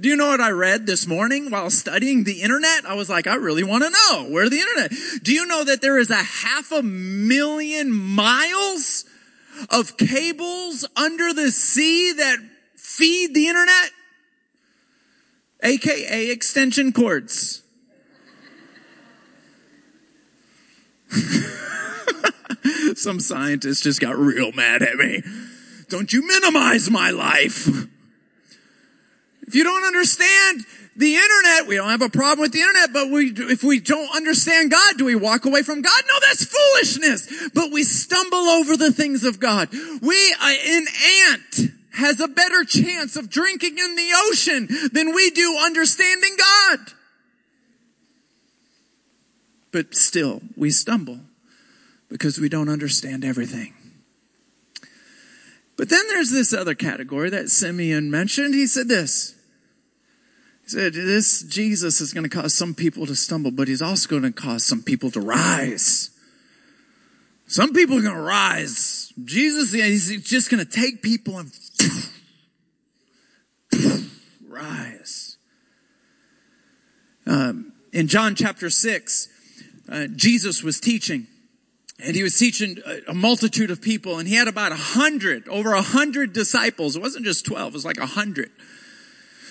Do 0.00 0.08
you 0.08 0.16
know 0.16 0.28
what 0.28 0.40
I 0.40 0.52
read 0.52 0.86
this 0.86 1.06
morning 1.06 1.50
while 1.50 1.68
studying 1.68 2.24
the 2.24 2.40
internet? 2.40 2.86
I 2.86 2.94
was 2.94 3.10
like, 3.10 3.26
I 3.26 3.34
really 3.34 3.62
want 3.62 3.84
to 3.84 3.90
know 3.90 4.30
where 4.30 4.48
the 4.48 4.58
internet. 4.58 4.92
Do 5.22 5.34
you 5.34 5.44
know 5.44 5.64
that 5.64 5.82
there 5.82 5.98
is 5.98 6.08
a 6.08 6.14
half 6.14 6.72
a 6.72 6.82
million 6.82 7.92
miles 7.92 9.04
of 9.70 9.96
cables 9.96 10.86
under 10.96 11.32
the 11.32 11.50
sea 11.50 12.12
that 12.12 12.38
feed 12.76 13.34
the 13.34 13.48
internet? 13.48 13.90
AKA 15.62 16.30
extension 16.30 16.92
cords. 16.92 17.62
Some 22.94 23.20
scientists 23.20 23.80
just 23.80 24.00
got 24.00 24.16
real 24.16 24.52
mad 24.52 24.82
at 24.82 24.96
me. 24.96 25.22
Don't 25.88 26.12
you 26.12 26.26
minimize 26.26 26.90
my 26.90 27.10
life. 27.10 27.68
If 29.42 29.54
you 29.54 29.62
don't 29.64 29.84
understand 29.84 30.64
the 30.96 31.14
internet, 31.14 31.68
we 31.68 31.76
don't 31.76 31.90
have 31.90 32.02
a 32.02 32.08
problem 32.08 32.40
with 32.40 32.52
the 32.52 32.60
internet, 32.60 32.92
but 32.92 33.10
we, 33.10 33.32
if 33.52 33.62
we 33.62 33.80
don't 33.80 34.14
understand 34.16 34.70
God, 34.70 34.96
do 34.96 35.04
we 35.04 35.14
walk 35.14 35.44
away 35.44 35.62
from 35.62 35.82
God? 35.82 36.02
No, 36.08 36.14
that's 36.26 36.44
foolishness. 36.44 37.50
But 37.54 37.70
we 37.70 37.82
stumble 37.82 38.38
over 38.38 38.76
the 38.76 38.92
things 38.92 39.24
of 39.24 39.38
God. 39.38 39.68
We, 39.72 40.36
uh, 40.40 40.54
an 40.66 40.86
ant 41.28 41.70
has 41.92 42.20
a 42.20 42.28
better 42.28 42.64
chance 42.64 43.16
of 43.16 43.28
drinking 43.28 43.78
in 43.78 43.96
the 43.96 44.10
ocean 44.28 44.68
than 44.92 45.14
we 45.14 45.30
do 45.30 45.58
understanding 45.62 46.36
God. 46.38 46.78
But 49.72 49.94
still, 49.94 50.40
we 50.56 50.70
stumble 50.70 51.20
because 52.08 52.38
we 52.38 52.48
don't 52.48 52.70
understand 52.70 53.24
everything. 53.24 53.74
But 55.76 55.90
then 55.90 56.06
there's 56.08 56.30
this 56.30 56.54
other 56.54 56.74
category 56.74 57.28
that 57.30 57.50
Simeon 57.50 58.10
mentioned. 58.10 58.54
He 58.54 58.66
said 58.66 58.88
this. 58.88 59.35
He 60.66 60.70
said, 60.70 60.94
this 60.94 61.42
Jesus 61.42 62.00
is 62.00 62.12
going 62.12 62.28
to 62.28 62.30
cause 62.30 62.52
some 62.52 62.74
people 62.74 63.06
to 63.06 63.14
stumble, 63.14 63.52
but 63.52 63.68
he's 63.68 63.80
also 63.80 64.08
going 64.08 64.22
to 64.22 64.32
cause 64.32 64.64
some 64.64 64.82
people 64.82 65.12
to 65.12 65.20
rise. 65.20 66.10
Some 67.46 67.72
people 67.72 67.98
are 67.98 68.02
going 68.02 68.16
to 68.16 68.20
rise. 68.20 69.12
Jesus, 69.24 69.72
he's 69.72 70.22
just 70.22 70.50
going 70.50 70.64
to 70.64 70.70
take 70.70 71.02
people 71.02 71.38
and 71.38 71.52
rise. 74.48 75.36
Um, 77.28 77.72
in 77.92 78.08
John 78.08 78.34
chapter 78.34 78.68
6, 78.68 79.28
uh, 79.88 80.06
Jesus 80.16 80.64
was 80.64 80.80
teaching. 80.80 81.28
And 82.04 82.14
he 82.14 82.22
was 82.24 82.36
teaching 82.38 82.76
a 83.08 83.14
multitude 83.14 83.70
of 83.70 83.80
people, 83.80 84.18
and 84.18 84.28
he 84.28 84.34
had 84.34 84.48
about 84.48 84.70
a 84.70 84.76
hundred, 84.76 85.48
over 85.48 85.72
a 85.72 85.80
hundred 85.80 86.34
disciples. 86.34 86.94
It 86.94 87.00
wasn't 87.00 87.24
just 87.24 87.46
12, 87.46 87.68
it 87.68 87.72
was 87.72 87.86
like 87.86 87.96
a 87.98 88.06
hundred. 88.06 88.50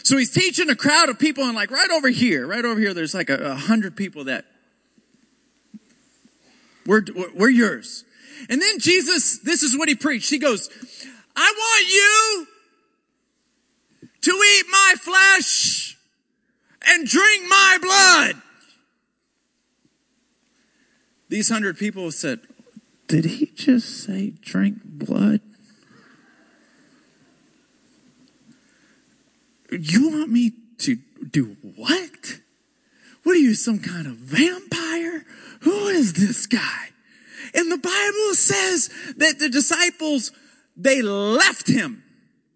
So 0.05 0.17
he's 0.17 0.29
teaching 0.29 0.69
a 0.69 0.75
crowd 0.75 1.09
of 1.09 1.17
people, 1.17 1.45
and 1.45 1.55
like 1.55 1.71
right 1.71 1.89
over 1.89 2.09
here, 2.09 2.45
right 2.45 2.63
over 2.63 2.79
here, 2.79 2.93
there's 2.93 3.15
like 3.15 3.31
a, 3.31 3.37
a 3.37 3.55
hundred 3.55 3.97
people 3.97 4.25
that 4.25 4.45
we're, 6.85 7.01
we're 7.33 7.49
yours. 7.49 8.05
And 8.47 8.61
then 8.61 8.77
Jesus, 8.77 9.39
this 9.39 9.63
is 9.63 9.75
what 9.75 9.89
he 9.89 9.95
preached. 9.95 10.29
He 10.29 10.37
goes, 10.37 10.69
I 11.35 11.51
want 11.57 11.87
you 11.89 12.47
to 14.21 14.31
eat 14.31 14.65
my 14.69 14.93
flesh 15.01 15.97
and 16.85 17.07
drink 17.07 17.49
my 17.49 17.79
blood. 17.81 18.35
These 21.29 21.49
hundred 21.49 21.79
people 21.79 22.11
said, 22.11 22.41
Did 23.07 23.25
he 23.25 23.47
just 23.47 24.03
say 24.03 24.33
drink 24.39 24.83
blood? 24.83 25.41
You 29.79 30.09
want 30.09 30.31
me 30.31 30.53
to 30.79 30.97
do 31.29 31.57
what? 31.75 32.39
What 33.23 33.35
are 33.35 33.39
you, 33.39 33.53
some 33.55 33.79
kind 33.79 34.07
of 34.07 34.15
vampire? 34.15 35.25
Who 35.61 35.87
is 35.87 36.13
this 36.13 36.45
guy? 36.45 36.89
And 37.53 37.71
the 37.71 37.77
Bible 37.77 38.35
says 38.35 38.89
that 39.17 39.39
the 39.39 39.49
disciples, 39.49 40.31
they 40.75 41.01
left 41.01 41.67
him. 41.67 42.03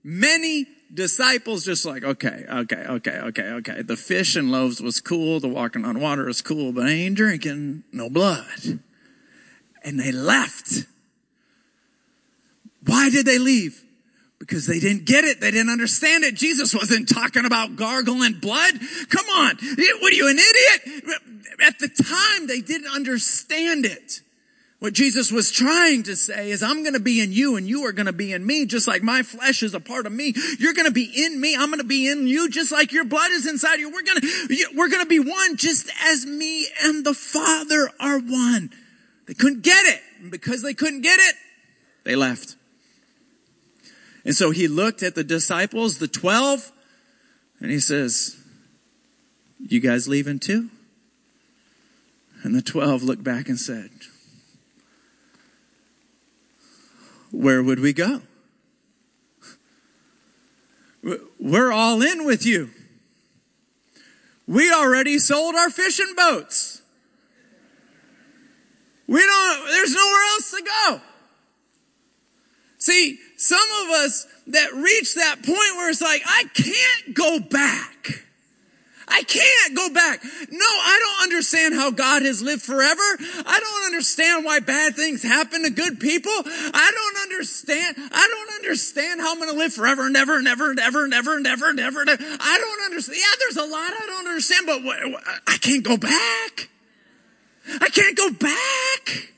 Many 0.04 0.66
disciples 0.94 1.66
just 1.66 1.86
like, 1.86 2.04
okay, 2.04 2.46
okay, 2.50 2.86
okay, 2.88 3.20
okay, 3.20 3.50
okay. 3.50 3.82
The 3.82 3.98
fish 3.98 4.36
and 4.36 4.52
loaves 4.52 4.82
was 4.82 5.00
cool. 5.00 5.40
The 5.40 5.48
walking 5.48 5.86
on 5.86 6.00
water 6.00 6.26
was 6.26 6.42
cool, 6.42 6.72
but 6.72 6.86
I 6.86 6.92
ain't 6.92 7.16
drinking 7.16 7.84
no 7.92 8.10
blood. 8.10 8.80
And 9.84 10.00
they 10.00 10.12
left. 10.12 10.86
Why 12.86 13.10
did 13.10 13.26
they 13.26 13.40
leave? 13.40 13.84
Because 14.50 14.66
they 14.66 14.80
didn't 14.80 15.06
get 15.06 15.26
it. 15.26 15.40
They 15.40 15.52
didn't 15.52 15.70
understand 15.70 16.24
it. 16.24 16.34
Jesus 16.34 16.74
wasn't 16.74 17.08
talking 17.08 17.46
about 17.46 17.76
gargling 17.76 18.40
blood. 18.42 18.74
Come 19.10 19.28
on. 19.28 19.58
What 19.58 20.12
are 20.12 20.16
you, 20.16 20.28
an 20.28 20.40
idiot? 20.40 21.04
At 21.64 21.78
the 21.78 21.88
time, 21.88 22.48
they 22.48 22.60
didn't 22.60 22.92
understand 22.92 23.86
it. 23.86 24.22
What 24.80 24.94
Jesus 24.94 25.32
was 25.32 25.52
trying 25.52 26.02
to 26.04 26.16
say 26.16 26.50
is, 26.50 26.64
I'm 26.64 26.82
going 26.82 26.96
to 26.96 27.00
be 27.00 27.22
in 27.22 27.32
you 27.32 27.58
and 27.58 27.68
you 27.68 27.86
are 27.86 27.92
going 27.92 28.08
to 28.08 28.14
be 28.14 28.34
in 28.34 28.44
me, 28.44 28.66
just 28.66 28.88
like 28.88 29.04
my 29.04 29.22
flesh 29.22 29.62
is 29.62 29.76
a 29.76 29.80
part 29.80 30.08
of 30.08 30.14
me. 30.14 30.34
You're 30.58 30.74
going 30.74 30.88
to 30.88 30.92
be 30.92 31.12
in 31.26 31.40
me. 31.40 31.56
I'm 31.56 31.68
going 31.68 31.78
to 31.78 31.84
be 31.84 32.10
in 32.10 32.26
you, 32.26 32.50
just 32.50 32.72
like 32.72 32.92
your 32.92 33.06
blood 33.06 33.30
is 33.30 33.46
inside 33.46 33.80
you. 33.80 33.92
We're 33.92 34.02
going 34.02 34.22
to, 34.22 34.66
we're 34.76 34.90
going 34.90 35.04
to 35.04 35.10
be 35.10 35.20
one, 35.20 35.58
just 35.58 35.92
as 36.02 36.26
me 36.26 36.66
and 36.82 37.06
the 37.06 37.14
Father 37.14 37.92
are 38.00 38.18
one. 38.18 38.72
They 39.28 39.36
couldn't 39.36 39.62
get 39.62 39.86
it. 39.86 40.02
And 40.22 40.32
because 40.32 40.64
they 40.64 40.74
couldn't 40.74 41.02
get 41.02 41.20
it, 41.20 41.36
they 42.04 42.16
left. 42.16 42.56
And 44.30 44.36
so 44.36 44.52
he 44.52 44.68
looked 44.68 45.02
at 45.02 45.16
the 45.16 45.24
disciples, 45.24 45.98
the 45.98 46.08
12, 46.08 46.72
and 47.62 47.72
he 47.72 47.80
says, 47.80 48.38
you 49.60 49.80
guys 49.80 50.08
leaving 50.08 50.38
too? 50.38 50.70
And 52.44 52.54
the 52.54 52.62
12 52.62 53.02
looked 53.02 53.24
back 53.24 53.50
and 53.50 53.60
said, 53.60 53.90
where 57.32 57.64
would 57.64 57.80
we 57.80 57.92
go? 57.92 58.22
We're 61.40 61.72
all 61.72 62.04
in 62.04 62.24
with 62.24 62.46
you. 62.46 62.70
We 64.46 64.72
already 64.72 65.18
sold 65.18 65.56
our 65.56 65.72
fishing 65.72 66.14
boats. 66.16 66.84
We 69.08 69.22
don't, 69.22 69.68
there's 69.72 69.96
nowhere 69.96 70.24
else 70.34 70.52
to 70.52 70.62
go. 70.62 71.02
See, 72.78 73.18
some 73.40 73.70
of 73.84 73.90
us 74.02 74.28
that 74.48 74.74
reach 74.74 75.16
that 75.16 75.38
point 75.38 75.78
where 75.78 75.90
it's 75.90 76.02
like, 76.02 76.22
I 76.26 76.44
can't 76.54 77.16
go 77.16 77.40
back. 77.40 78.26
I 79.08 79.24
can't 79.24 79.76
go 79.78 79.90
back. 79.94 80.22
No, 80.52 80.66
I 80.66 81.00
don't 81.00 81.24
understand 81.24 81.74
how 81.74 81.90
God 81.90 82.22
has 82.24 82.42
lived 82.42 82.62
forever. 82.62 83.02
I 83.02 83.60
don't 83.60 83.86
understand 83.86 84.44
why 84.44 84.60
bad 84.60 84.96
things 84.96 85.24
happen 85.24 85.64
to 85.64 85.70
good 85.70 86.02
people. 86.02 86.34
I 86.36 86.92
don't 86.94 87.24
understand. 87.24 87.96
I 87.98 88.28
don't 88.28 88.56
understand 88.56 89.22
how 89.22 89.32
I'm 89.32 89.40
going 89.40 89.52
to 89.52 89.58
live 89.58 89.74
forever 89.74 90.06
and 90.06 90.18
ever 90.18 90.38
and 90.38 90.48
ever 90.48 90.72
and 90.72 90.80
ever 90.80 91.06
and 91.06 91.14
ever 91.14 91.38
and 91.38 91.48
ever 91.48 91.70
and 91.70 91.80
ever. 91.80 92.02
I 92.02 92.58
don't 92.60 92.86
understand. 92.86 93.18
Yeah, 93.20 93.36
there's 93.40 93.58
a 93.58 93.72
lot 93.72 93.94
I 93.94 94.06
don't 94.06 94.28
understand, 94.28 94.66
but 94.66 94.82
I 95.48 95.58
can't 95.62 95.84
go 95.84 95.96
back. 95.96 96.70
I 97.80 97.88
can't 97.90 98.18
go 98.18 98.32
back. 98.32 99.34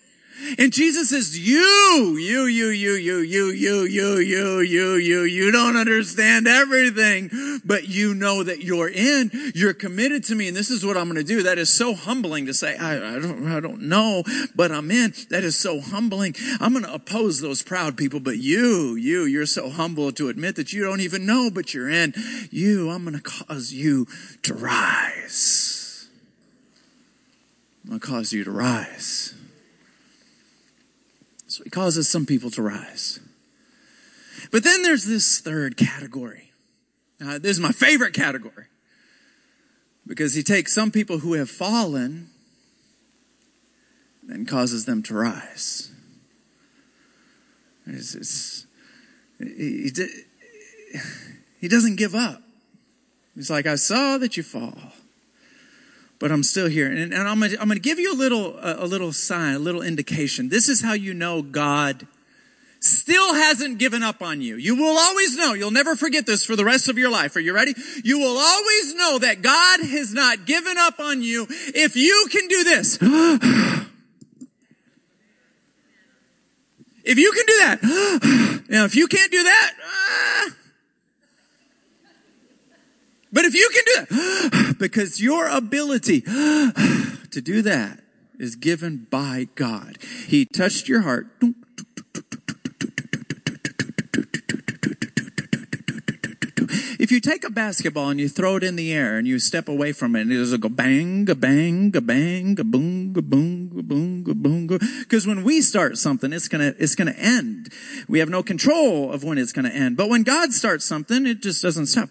And 0.58 0.74
Jesus 0.74 1.10
says, 1.10 1.38
you, 1.38 2.18
you, 2.18 2.46
you, 2.46 2.70
you, 2.70 2.94
you, 2.94 3.18
you, 3.20 3.52
you, 3.52 3.84
you, 3.84 4.18
you, 4.18 4.60
you, 4.60 4.96
you, 4.96 5.22
you 5.24 5.52
don't 5.52 5.78
understand 5.78 6.48
everything, 6.48 7.30
but 7.64 7.88
you 7.88 8.14
know 8.14 8.44
that 8.44 8.64
you're 8.64 8.90
in, 8.90 9.32
you're 9.56 9.74
committed 9.74 10.24
to 10.26 10.36
me, 10.36 10.48
and 10.48 10.58
this 10.58 10.70
is 10.70 10.86
what 10.86 10.98
I'm 10.98 11.06
going 11.06 11.16
to 11.16 11.24
do. 11.24 11.44
That 11.44 11.58
is 11.58 11.70
so 11.70 11.94
humbling 11.94 12.46
to 12.48 12.54
say, 12.54 12.78
I, 12.78 13.16
I 13.16 13.20
don't, 13.20 13.48
I 13.48 13.60
don't 13.60 13.84
know, 13.84 14.24
but 14.56 14.72
I'm 14.72 14.92
in. 14.92 15.14
That 15.30 15.44
is 15.44 15.58
so 15.58 15.80
humbling. 15.82 16.36
I'm 16.60 16.74
going 16.74 16.86
to 16.86 16.94
oppose 16.94 17.42
those 17.42 17.64
proud 17.64 17.98
people, 17.98 18.20
but 18.20 18.38
you, 18.38 18.96
you, 18.96 19.24
you're 19.26 19.46
so 19.46 19.70
humble 19.70 20.12
to 20.14 20.30
admit 20.30 20.56
that 20.56 20.74
you 20.74 20.84
don't 20.84 21.02
even 21.02 21.26
know, 21.26 21.50
but 21.52 21.74
you're 21.74 21.90
in. 21.90 22.14
You, 22.50 22.90
I'm 22.90 23.04
going 23.04 23.16
to 23.16 23.22
cause 23.22 23.72
you 23.72 24.08
to 24.44 24.54
rise. 24.54 26.10
I'm 27.84 27.90
going 27.90 28.00
to 28.00 28.08
cause 28.08 28.34
you 28.34 28.44
to 28.44 28.52
rise. 28.52 29.36
So 31.52 31.66
he 31.66 31.70
causes 31.70 32.08
some 32.08 32.26
people 32.26 32.50
to 32.52 32.62
rise. 32.62 33.20
But 34.54 34.64
then 34.64 34.84
there's 34.84 35.04
this 35.04 35.42
third 35.42 35.76
category. 35.76 36.54
Uh, 37.20 37.40
this 37.40 37.52
is 37.52 37.60
my 37.60 37.74
favorite 37.74 38.14
category. 38.14 38.68
Because 40.08 40.34
he 40.34 40.44
takes 40.44 40.74
some 40.74 40.92
people 40.92 41.18
who 41.20 41.34
have 41.34 41.50
fallen 41.50 42.30
and 44.30 44.48
causes 44.48 44.86
them 44.86 45.04
to 45.04 45.14
rise. 45.14 45.92
It's, 47.86 48.16
it's, 48.16 48.66
he, 49.38 49.92
he 51.60 51.68
doesn't 51.68 51.98
give 51.98 52.16
up. 52.16 52.42
He's 53.36 53.50
like, 53.50 53.66
I 53.66 53.76
saw 53.76 54.18
that 54.20 54.38
you 54.38 54.44
fall 54.44 54.94
but 56.22 56.32
I'm 56.32 56.44
still 56.44 56.70
here. 56.70 56.88
And, 56.88 57.12
and 57.12 57.28
I'm 57.28 57.40
going 57.40 57.58
to 57.58 57.80
give 57.80 58.00
you 58.00 58.14
a 58.14 58.16
little, 58.16 58.56
a, 58.60 58.86
a 58.86 58.86
little 58.86 59.12
sign, 59.12 59.56
a 59.56 59.60
little 59.60 59.82
indication. 59.82 60.50
This 60.50 60.70
is 60.70 60.84
how 60.84 60.94
you 60.94 61.16
know 61.16 61.42
God 61.42 62.06
still 62.80 63.34
hasn't 63.34 63.80
given 63.80 64.04
up 64.04 64.22
on 64.22 64.40
you. 64.40 64.56
You 64.56 64.76
will 64.76 64.98
always 64.98 65.36
know, 65.36 65.54
you'll 65.54 65.72
never 65.72 65.96
forget 65.96 66.28
this 66.28 66.46
for 66.46 66.56
the 66.56 66.64
rest 66.64 66.88
of 66.90 66.98
your 67.00 67.10
life. 67.10 67.36
Are 67.36 67.40
you 67.40 67.54
ready? 67.54 67.74
You 68.04 68.20
will 68.20 68.38
always 68.38 68.94
know 68.94 69.18
that 69.20 69.42
God 69.42 69.80
has 69.80 70.14
not 70.14 70.46
given 70.46 70.78
up 70.78 71.00
on 71.00 71.24
you 71.24 71.48
if 71.50 71.96
you 71.96 72.28
can 72.32 72.48
do 72.48 72.64
this. 72.64 72.96
if 77.04 77.18
you 77.18 77.32
can 77.32 77.46
do 77.48 77.58
that, 77.58 78.64
now 78.70 78.86
if 78.86 78.96
you 78.96 79.08
can't 79.08 79.32
do 79.32 79.44
that, 79.44 79.72
uh, 79.84 80.52
but 83.42 83.48
if 83.48 83.56
you 83.56 83.70
can 83.74 83.84
do 83.86 84.50
that, 84.50 84.76
because 84.80 85.20
your 85.20 85.48
ability 85.48 86.22
to 87.32 87.42
do 87.42 87.64
that 87.64 88.00
is 88.38 88.56
given 88.56 89.08
by 89.10 89.48
God. 89.56 89.98
He 90.28 90.46
touched 90.46 90.88
your 90.88 91.02
heart. 91.02 91.26
If 97.00 97.12
you 97.12 97.20
take 97.20 97.44
a 97.44 97.50
basketball 97.50 98.10
and 98.10 98.20
you 98.20 98.30
throw 98.30 98.58
it 98.58 98.64
in 98.64 98.76
the 98.76 98.94
air 98.94 99.18
and 99.18 99.28
you 99.28 99.40
step 99.40 99.68
away 99.68 99.92
from 99.92 100.16
it 100.16 100.22
and 100.22 100.32
it'll 100.32 100.60
go 100.60 100.70
bang, 100.70 101.28
a 101.28 101.34
bang, 101.34 101.92
a 101.98 102.02
bang, 102.02 102.60
a 102.60 102.64
boom, 102.64 103.16
a 103.18 103.24
boom, 103.24 103.72
a 103.76 103.82
boom, 103.82 104.24
a 104.30 104.36
boom. 104.36 104.68
Because 104.68 105.26
when 105.26 105.44
we 105.44 105.62
start 105.62 105.98
something, 105.98 106.32
it's 106.32 106.48
gonna, 106.48 106.76
it's 106.78 106.94
gonna 106.94 107.16
end. 107.18 107.70
We 108.08 108.20
have 108.20 108.30
no 108.30 108.44
control 108.44 109.12
of 109.12 109.24
when 109.24 109.40
it's 109.40 109.52
gonna 109.52 109.70
end. 109.70 109.98
But 109.98 110.10
when 110.10 110.22
God 110.22 110.54
starts 110.54 110.86
something, 110.86 111.26
it 111.26 111.42
just 111.42 111.64
doesn't 111.64 111.88
stop. 111.88 112.10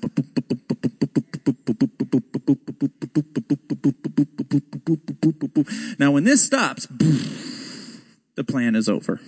Now, 5.99 6.11
when 6.13 6.25
this 6.25 6.45
stops, 6.45 6.87
the 8.35 8.45
plan 8.45 8.75
is 8.75 8.89
over. 8.89 9.21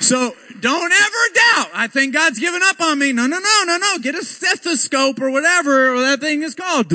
So 0.00 0.34
don't 0.60 0.92
ever 0.92 1.34
doubt. 1.34 1.70
I 1.74 1.88
think 1.90 2.14
God's 2.14 2.38
given 2.38 2.62
up 2.62 2.80
on 2.80 2.98
me. 2.98 3.12
No, 3.12 3.26
no, 3.26 3.38
no, 3.38 3.64
no, 3.66 3.76
no. 3.76 3.98
Get 3.98 4.14
a 4.14 4.24
stethoscope 4.24 5.20
or 5.20 5.30
whatever 5.30 5.98
that 6.00 6.20
thing 6.20 6.42
is 6.42 6.54
called. 6.54 6.90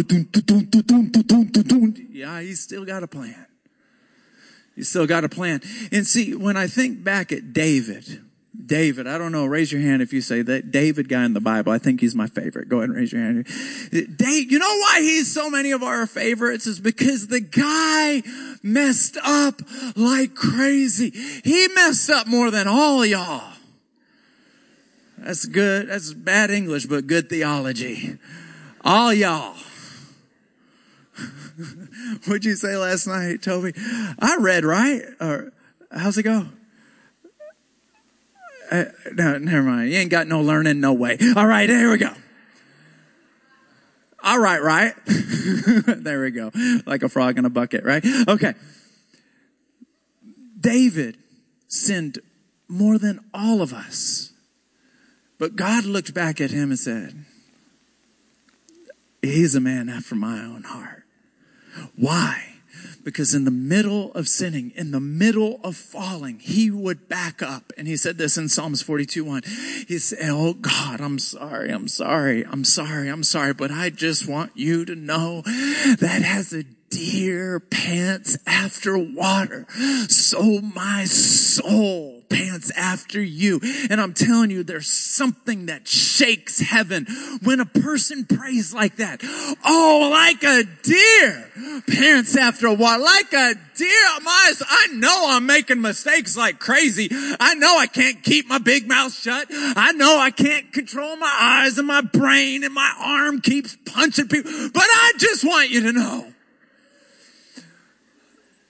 Yeah, 2.12 2.42
he's 2.42 2.60
still 2.62 2.86
got 2.86 3.04
a 3.04 3.08
plan. 3.08 3.46
He's 4.76 4.90
still 4.90 5.08
got 5.08 5.24
a 5.24 5.30
plan. 5.30 5.62
And 5.92 6.06
see, 6.06 6.36
when 6.36 6.56
I 6.56 6.68
think 6.68 7.04
back 7.04 7.32
at 7.32 7.54
David, 7.54 8.22
David, 8.66 9.08
I 9.08 9.18
don't 9.18 9.32
know, 9.32 9.46
raise 9.46 9.72
your 9.72 9.82
hand 9.82 10.02
if 10.02 10.12
you 10.12 10.22
say 10.22 10.42
that 10.42 10.72
David 10.72 11.08
guy 11.08 11.24
in 11.24 11.34
the 11.34 11.40
Bible. 11.40 11.72
I 11.72 11.78
think 11.78 12.02
he's 12.02 12.16
my 12.16 12.28
favorite. 12.28 12.68
Go 12.68 12.78
ahead 12.78 12.90
and 12.90 12.98
raise 12.98 13.14
your 13.14 13.22
hand. 13.22 13.46
Dave, 13.92 14.52
you 14.52 14.58
know 14.58 14.66
why 14.66 15.02
he's 15.02 15.32
so 15.32 15.50
many 15.50 15.72
of 15.72 15.84
our 15.84 16.08
favorites 16.08 16.66
is 16.66 16.80
because 16.80 17.28
the 17.28 17.42
guy 17.42 18.24
messed 18.64 19.18
up 19.24 19.62
like 19.96 20.34
crazy. 20.34 21.12
He 21.44 21.68
messed 21.76 22.10
up 22.10 22.26
more 22.26 22.50
than 22.50 22.68
all 22.68 23.06
y'all. 23.06 23.54
That's 25.20 25.46
good. 25.46 25.90
That's 25.90 26.14
bad 26.14 26.50
English, 26.50 26.88
but 26.88 27.06
good 27.06 27.30
theology. 27.30 28.18
All 28.84 29.14
y'all. 29.14 29.56
What'd 32.26 32.46
you 32.46 32.56
say 32.56 32.76
last 32.78 33.06
night, 33.06 33.44
Toby? 33.44 33.74
I 33.76 34.38
read 34.40 34.66
right. 34.66 35.04
Or 35.20 35.52
how's 35.92 36.18
it 36.18 36.24
go? 36.24 36.48
Uh, 38.72 38.86
no, 39.14 39.38
never 39.38 39.64
mind. 39.64 39.90
You 39.92 39.98
ain't 39.98 40.12
got 40.12 40.28
no 40.28 40.42
learning, 40.42 40.80
no 40.80 40.94
way. 40.94 41.18
All 41.36 41.48
right, 41.48 41.70
here 41.70 41.90
we 41.90 41.98
go. 41.98 42.14
All 44.24 44.40
right, 44.40 44.62
right? 44.62 44.94
there 45.06 46.22
we 46.22 46.32
go. 46.32 46.52
Like 46.86 47.04
a 47.04 47.10
frog 47.10 47.38
in 47.38 47.46
a 47.46 47.50
bucket, 47.50 47.84
right? 47.84 48.04
Okay. 48.28 48.54
David 50.60 51.18
sinned 51.68 52.20
more 52.68 52.98
than 52.98 53.20
all 53.34 53.62
of 53.62 53.74
us. 53.74 54.34
But 55.38 55.56
God 55.56 55.86
looked 55.86 56.14
back 56.14 56.42
at 56.42 56.52
him 56.52 56.70
and 56.70 56.80
said, 56.80 57.26
He's 59.22 59.56
a 59.56 59.60
man 59.60 59.90
after 59.90 60.16
my 60.16 60.40
own 60.40 60.64
heart. 60.64 61.04
Why? 61.96 62.49
Because 63.10 63.34
in 63.34 63.44
the 63.44 63.52
middle 63.52 64.14
of 64.14 64.28
sinning, 64.28 64.72
in 64.76 64.92
the 64.92 65.00
middle 65.00 65.60
of 65.64 65.76
falling, 65.76 66.38
he 66.40 66.70
would 66.70 67.10
back 67.10 67.42
up. 67.42 67.74
And 67.76 67.88
he 67.88 67.98
said 67.98 68.20
this 68.20 68.38
in 68.38 68.50
Psalms 68.50 68.84
42 68.84 69.26
1. 69.26 69.42
He 69.88 69.98
said, 69.98 70.30
Oh 70.30 70.54
God, 70.54 71.02
I'm 71.02 71.18
sorry, 71.18 71.72
I'm 71.72 71.88
sorry, 71.88 72.46
I'm 72.46 72.64
sorry, 72.64 73.10
I'm 73.10 73.24
sorry, 73.24 73.54
but 73.54 73.72
I 73.72 73.90
just 73.90 74.28
want 74.28 74.52
you 74.54 74.86
to 74.86 74.96
know 74.96 75.42
that 75.42 76.22
as 76.24 76.54
a 76.54 76.66
deer 76.90 77.60
pants 77.60 78.38
after 78.46 78.98
water, 78.98 79.66
so 80.08 80.62
my 80.62 81.06
soul 81.06 82.20
pants 82.30 82.72
after 82.76 83.22
you. 83.22 83.60
And 83.90 84.00
I'm 84.00 84.14
telling 84.14 84.52
you, 84.52 84.64
there's 84.64 84.90
something 84.90 85.68
that 85.68 85.88
shakes 85.88 86.60
heaven 86.60 87.08
when 87.44 87.60
a 87.60 87.66
person 87.66 88.26
prays 88.26 88.74
like 88.74 88.98
that. 88.98 89.22
Oh, 89.66 90.10
like 90.12 90.44
a 90.44 90.64
deer 90.84 91.82
pants 91.88 92.36
after 92.36 92.74
water, 92.74 93.02
like 93.02 93.34
a 93.34 93.54
deer. 93.76 93.90
My, 94.22 94.54
I 94.68 94.88
know 94.94 95.26
I'm 95.30 95.46
making 95.46 95.82
mistakes 95.82 96.38
like 96.38 96.60
crazy. 96.60 97.10
I 97.40 97.56
know 97.56 97.78
I 97.78 97.88
can't 97.88 98.24
keep 98.24 98.48
my 98.48 98.60
big 98.60 98.88
mouth 98.88 99.14
shut. 99.14 99.48
I 99.50 99.92
know 99.94 100.18
I 100.20 100.32
can't 100.32 100.72
control 100.72 101.16
my 101.18 101.36
eyes 101.40 101.78
and 101.78 101.88
my 101.88 102.02
brain 102.02 102.64
and 102.64 102.74
my 102.74 102.94
arm 103.00 103.42
keeps 103.42 103.78
punching 103.86 104.28
people. 104.28 104.52
But 104.74 104.84
I 104.84 105.14
just 105.18 105.44
want 105.44 105.70
you 105.70 105.82
to 105.84 105.94
know 105.94 106.34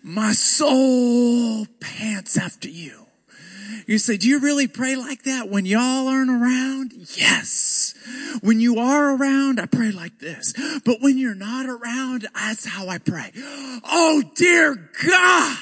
my 0.03 0.33
soul 0.33 1.65
pants 1.79 2.37
after 2.37 2.69
you. 2.69 3.05
You 3.85 3.97
say, 3.97 4.17
do 4.17 4.27
you 4.27 4.39
really 4.39 4.67
pray 4.67 4.95
like 4.95 5.23
that 5.23 5.49
when 5.49 5.65
y'all 5.65 6.07
aren't 6.07 6.29
around? 6.29 6.93
Yes. 7.15 7.95
When 8.41 8.59
you 8.59 8.77
are 8.77 9.15
around, 9.15 9.59
I 9.59 9.65
pray 9.65 9.91
like 9.91 10.19
this. 10.19 10.53
But 10.85 10.97
when 11.01 11.17
you're 11.17 11.35
not 11.35 11.65
around, 11.67 12.27
that's 12.35 12.65
how 12.65 12.87
I 12.87 12.99
pray. 12.99 13.31
Oh 13.83 14.23
dear 14.35 14.89
God, 15.07 15.57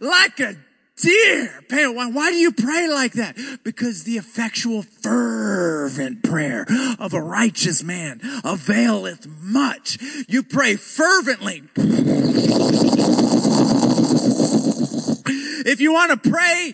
like 0.00 0.38
a 0.40 0.56
deer. 0.96 1.64
Why 1.68 2.30
do 2.30 2.36
you 2.36 2.52
pray 2.52 2.88
like 2.88 3.12
that? 3.14 3.36
Because 3.64 4.04
the 4.04 4.18
effectual 4.18 4.82
fervent 4.82 6.22
prayer 6.22 6.66
of 6.98 7.12
a 7.12 7.20
righteous 7.20 7.82
man 7.82 8.20
availeth 8.44 9.26
much. 9.40 9.98
You 10.28 10.42
pray 10.42 10.76
fervently. 10.76 11.62
If 15.68 15.82
you 15.82 15.92
want 15.92 16.22
to 16.22 16.30
pray 16.30 16.72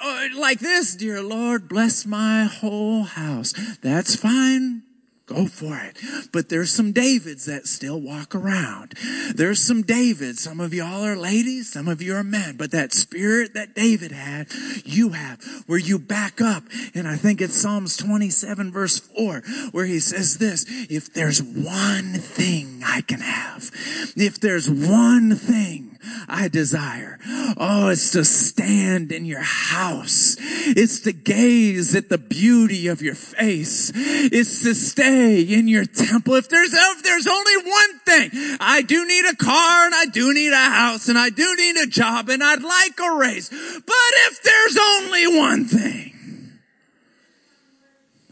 uh, 0.00 0.28
like 0.38 0.60
this, 0.60 0.94
dear 0.94 1.20
Lord, 1.20 1.68
bless 1.68 2.06
my 2.06 2.44
whole 2.44 3.02
house. 3.02 3.52
That's 3.82 4.14
fine. 4.14 4.85
Go 5.26 5.46
for 5.46 5.76
it. 5.76 5.98
But 6.32 6.48
there's 6.48 6.70
some 6.70 6.92
Davids 6.92 7.46
that 7.46 7.66
still 7.66 8.00
walk 8.00 8.32
around. 8.32 8.94
There's 9.34 9.60
some 9.60 9.82
Davids. 9.82 10.40
Some 10.40 10.60
of 10.60 10.72
y'all 10.72 11.04
are 11.04 11.16
ladies. 11.16 11.72
Some 11.72 11.88
of 11.88 12.00
you 12.00 12.14
are 12.14 12.22
men. 12.22 12.56
But 12.56 12.70
that 12.70 12.92
spirit 12.92 13.52
that 13.54 13.74
David 13.74 14.12
had, 14.12 14.46
you 14.84 15.10
have, 15.10 15.42
where 15.66 15.80
you 15.80 15.98
back 15.98 16.40
up. 16.40 16.62
And 16.94 17.08
I 17.08 17.16
think 17.16 17.40
it's 17.40 17.60
Psalms 17.60 17.96
27 17.96 18.70
verse 18.70 19.00
4, 19.00 19.42
where 19.72 19.86
he 19.86 19.98
says 19.98 20.38
this, 20.38 20.64
if 20.88 21.12
there's 21.12 21.42
one 21.42 22.14
thing 22.14 22.82
I 22.86 23.00
can 23.00 23.20
have, 23.20 23.72
if 24.16 24.38
there's 24.38 24.70
one 24.70 25.34
thing 25.34 25.96
I 26.28 26.48
desire. 26.48 27.18
Oh, 27.56 27.88
it's 27.88 28.12
to 28.12 28.24
stand 28.24 29.12
in 29.12 29.24
your 29.24 29.42
house. 29.42 30.35
It's 30.68 31.00
to 31.00 31.12
gaze 31.12 31.94
at 31.94 32.08
the 32.08 32.18
beauty 32.18 32.88
of 32.88 33.02
your 33.02 33.14
face. 33.14 33.92
It's 33.94 34.62
to 34.62 34.74
stay 34.74 35.42
in 35.42 35.68
your 35.68 35.84
temple. 35.84 36.34
If 36.34 36.48
there's, 36.48 36.72
if 36.72 37.02
there's 37.02 37.26
only 37.26 37.56
one 37.64 37.98
thing, 38.00 38.30
I 38.60 38.82
do 38.82 39.06
need 39.06 39.26
a 39.26 39.36
car 39.36 39.86
and 39.86 39.94
I 39.94 40.06
do 40.06 40.32
need 40.34 40.52
a 40.52 40.56
house 40.56 41.08
and 41.08 41.18
I 41.18 41.30
do 41.30 41.54
need 41.56 41.76
a 41.76 41.86
job 41.86 42.28
and 42.28 42.42
I'd 42.42 42.62
like 42.62 42.98
a 42.98 43.16
raise. 43.16 43.48
But 43.48 44.12
if 44.28 44.42
there's 44.42 44.76
only 44.76 45.38
one 45.38 45.64
thing, 45.64 46.16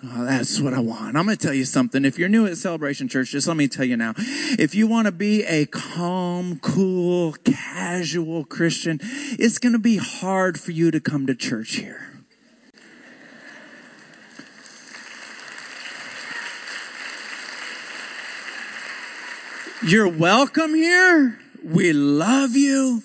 Oh, 0.07 0.25
that's 0.25 0.61
what 0.61 0.75
I 0.75 0.81
want. 0.81 1.17
I'm 1.17 1.25
going 1.25 1.37
to 1.37 1.43
tell 1.43 1.55
you 1.55 1.65
something. 1.65 2.05
If 2.05 2.19
you're 2.19 2.29
new 2.29 2.47
at 2.47 2.59
Celebration 2.59 3.09
Church, 3.09 3.31
just 3.31 3.49
let 3.49 3.57
me 3.57 3.69
tell 3.69 3.87
you 3.87 3.97
now. 3.97 4.13
If 4.17 4.75
you 4.75 4.87
want 4.87 5.07
to 5.07 5.13
be 5.13 5.45
a 5.45 5.65
calm, 5.65 6.59
cool, 6.59 7.33
casual 7.45 8.45
Christian, 8.45 8.99
it's 9.03 9.59
going 9.59 9.73
to 9.73 9.79
be 9.79 9.97
hard 9.97 10.61
for 10.61 10.73
you 10.73 10.91
to 10.91 11.01
come 11.01 11.27
to 11.27 11.35
church 11.35 11.77
here. 11.77 12.14
You're 19.87 20.09
welcome 20.09 20.75
here. 20.75 21.39
We 21.63 21.93
love 21.93 22.57
you. 22.57 23.03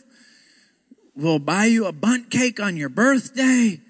We'll 1.13 1.39
buy 1.39 1.65
you 1.65 1.85
a 1.87 1.91
Bundt 1.91 2.31
cake 2.31 2.61
on 2.61 2.77
your 2.77 2.87
birthday. 2.87 3.81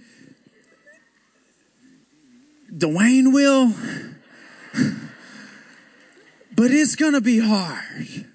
Dwayne 2.73 3.31
will. 3.31 3.73
but 6.55 6.71
it's 6.71 6.95
going 6.95 7.13
to 7.13 7.21
be 7.21 7.37
hard 7.37 8.25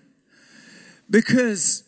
because 1.11 1.83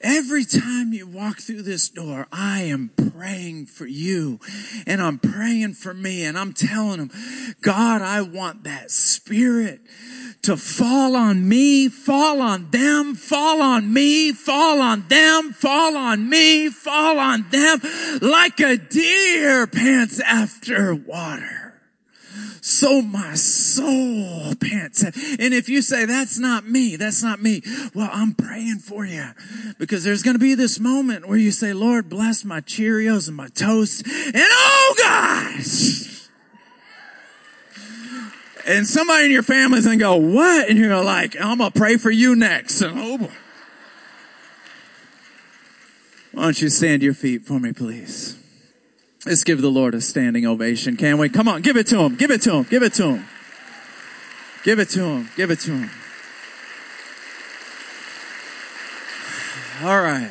every 0.00 0.44
time 0.44 0.92
you 0.92 1.06
walk 1.06 1.38
through 1.38 1.62
this 1.62 1.88
door, 1.88 2.26
I 2.32 2.62
am 2.62 2.90
praying 3.12 3.66
for 3.66 3.86
you. 3.86 4.40
And 4.86 5.00
I'm 5.02 5.18
praying 5.18 5.74
for 5.74 5.94
me. 5.94 6.24
And 6.24 6.38
I'm 6.38 6.52
telling 6.52 6.98
them, 6.98 7.10
God, 7.62 8.02
I 8.02 8.22
want 8.22 8.64
that 8.64 8.90
spirit 8.90 9.80
to 10.42 10.56
fall 10.56 11.16
on 11.16 11.48
me, 11.48 11.88
fall 11.88 12.40
on 12.40 12.70
them, 12.70 13.14
fall 13.14 13.60
on 13.60 13.92
me, 13.92 14.32
fall 14.32 14.80
on 14.80 15.06
them, 15.08 15.52
fall 15.52 15.96
on 15.96 16.28
me, 16.28 16.70
fall 16.70 17.18
on 17.18 17.46
them 17.50 17.80
like 18.22 18.58
a 18.60 18.76
deer 18.76 19.66
pants 19.66 20.18
after 20.20 20.94
water 20.94 21.69
so 22.60 23.02
my 23.02 23.34
soul 23.34 24.54
pants. 24.56 25.02
And 25.02 25.54
if 25.54 25.68
you 25.68 25.82
say, 25.82 26.04
that's 26.04 26.38
not 26.38 26.66
me, 26.66 26.96
that's 26.96 27.22
not 27.22 27.40
me, 27.40 27.62
well, 27.94 28.10
I'm 28.12 28.34
praying 28.34 28.78
for 28.78 29.04
you 29.04 29.26
because 29.78 30.04
there's 30.04 30.22
going 30.22 30.34
to 30.34 30.40
be 30.40 30.54
this 30.54 30.78
moment 30.80 31.28
where 31.28 31.38
you 31.38 31.50
say, 31.50 31.72
Lord, 31.72 32.08
bless 32.08 32.44
my 32.44 32.60
Cheerios 32.60 33.28
and 33.28 33.36
my 33.36 33.48
toast. 33.48 34.06
And 34.06 34.34
oh 34.36 34.94
gosh! 34.98 36.28
And 38.66 38.86
somebody 38.86 39.26
in 39.26 39.30
your 39.32 39.42
family's 39.42 39.84
gonna 39.84 39.96
go, 39.96 40.16
what? 40.16 40.68
And 40.68 40.78
you're 40.78 41.02
like, 41.02 41.34
I'm 41.40 41.58
gonna 41.58 41.70
pray 41.70 41.96
for 41.96 42.10
you 42.10 42.36
next. 42.36 42.80
And 42.82 42.98
oh 42.98 43.18
boy. 43.18 43.30
Why 46.32 46.42
don't 46.42 46.62
you 46.62 46.68
stand 46.68 47.02
your 47.02 47.14
feet 47.14 47.44
for 47.44 47.58
me, 47.58 47.72
please? 47.72 48.36
Let's 49.26 49.44
give 49.44 49.60
the 49.60 49.70
Lord 49.70 49.94
a 49.94 50.00
standing 50.00 50.46
ovation, 50.46 50.96
can 50.96 51.18
we? 51.18 51.28
Come 51.28 51.46
on, 51.46 51.60
give 51.60 51.76
it 51.76 51.86
to 51.88 51.98
him, 51.98 52.16
give 52.16 52.30
it 52.30 52.40
to 52.42 52.54
him, 52.54 52.62
give 52.64 52.82
it 52.82 52.94
to 52.94 53.16
him. 53.16 53.26
Give 54.64 54.78
it 54.78 54.88
to 54.90 55.04
him, 55.04 55.28
give 55.36 55.50
it 55.50 55.60
to 55.60 55.72
him. 55.72 55.90
All 59.82 60.02
right. 60.02 60.30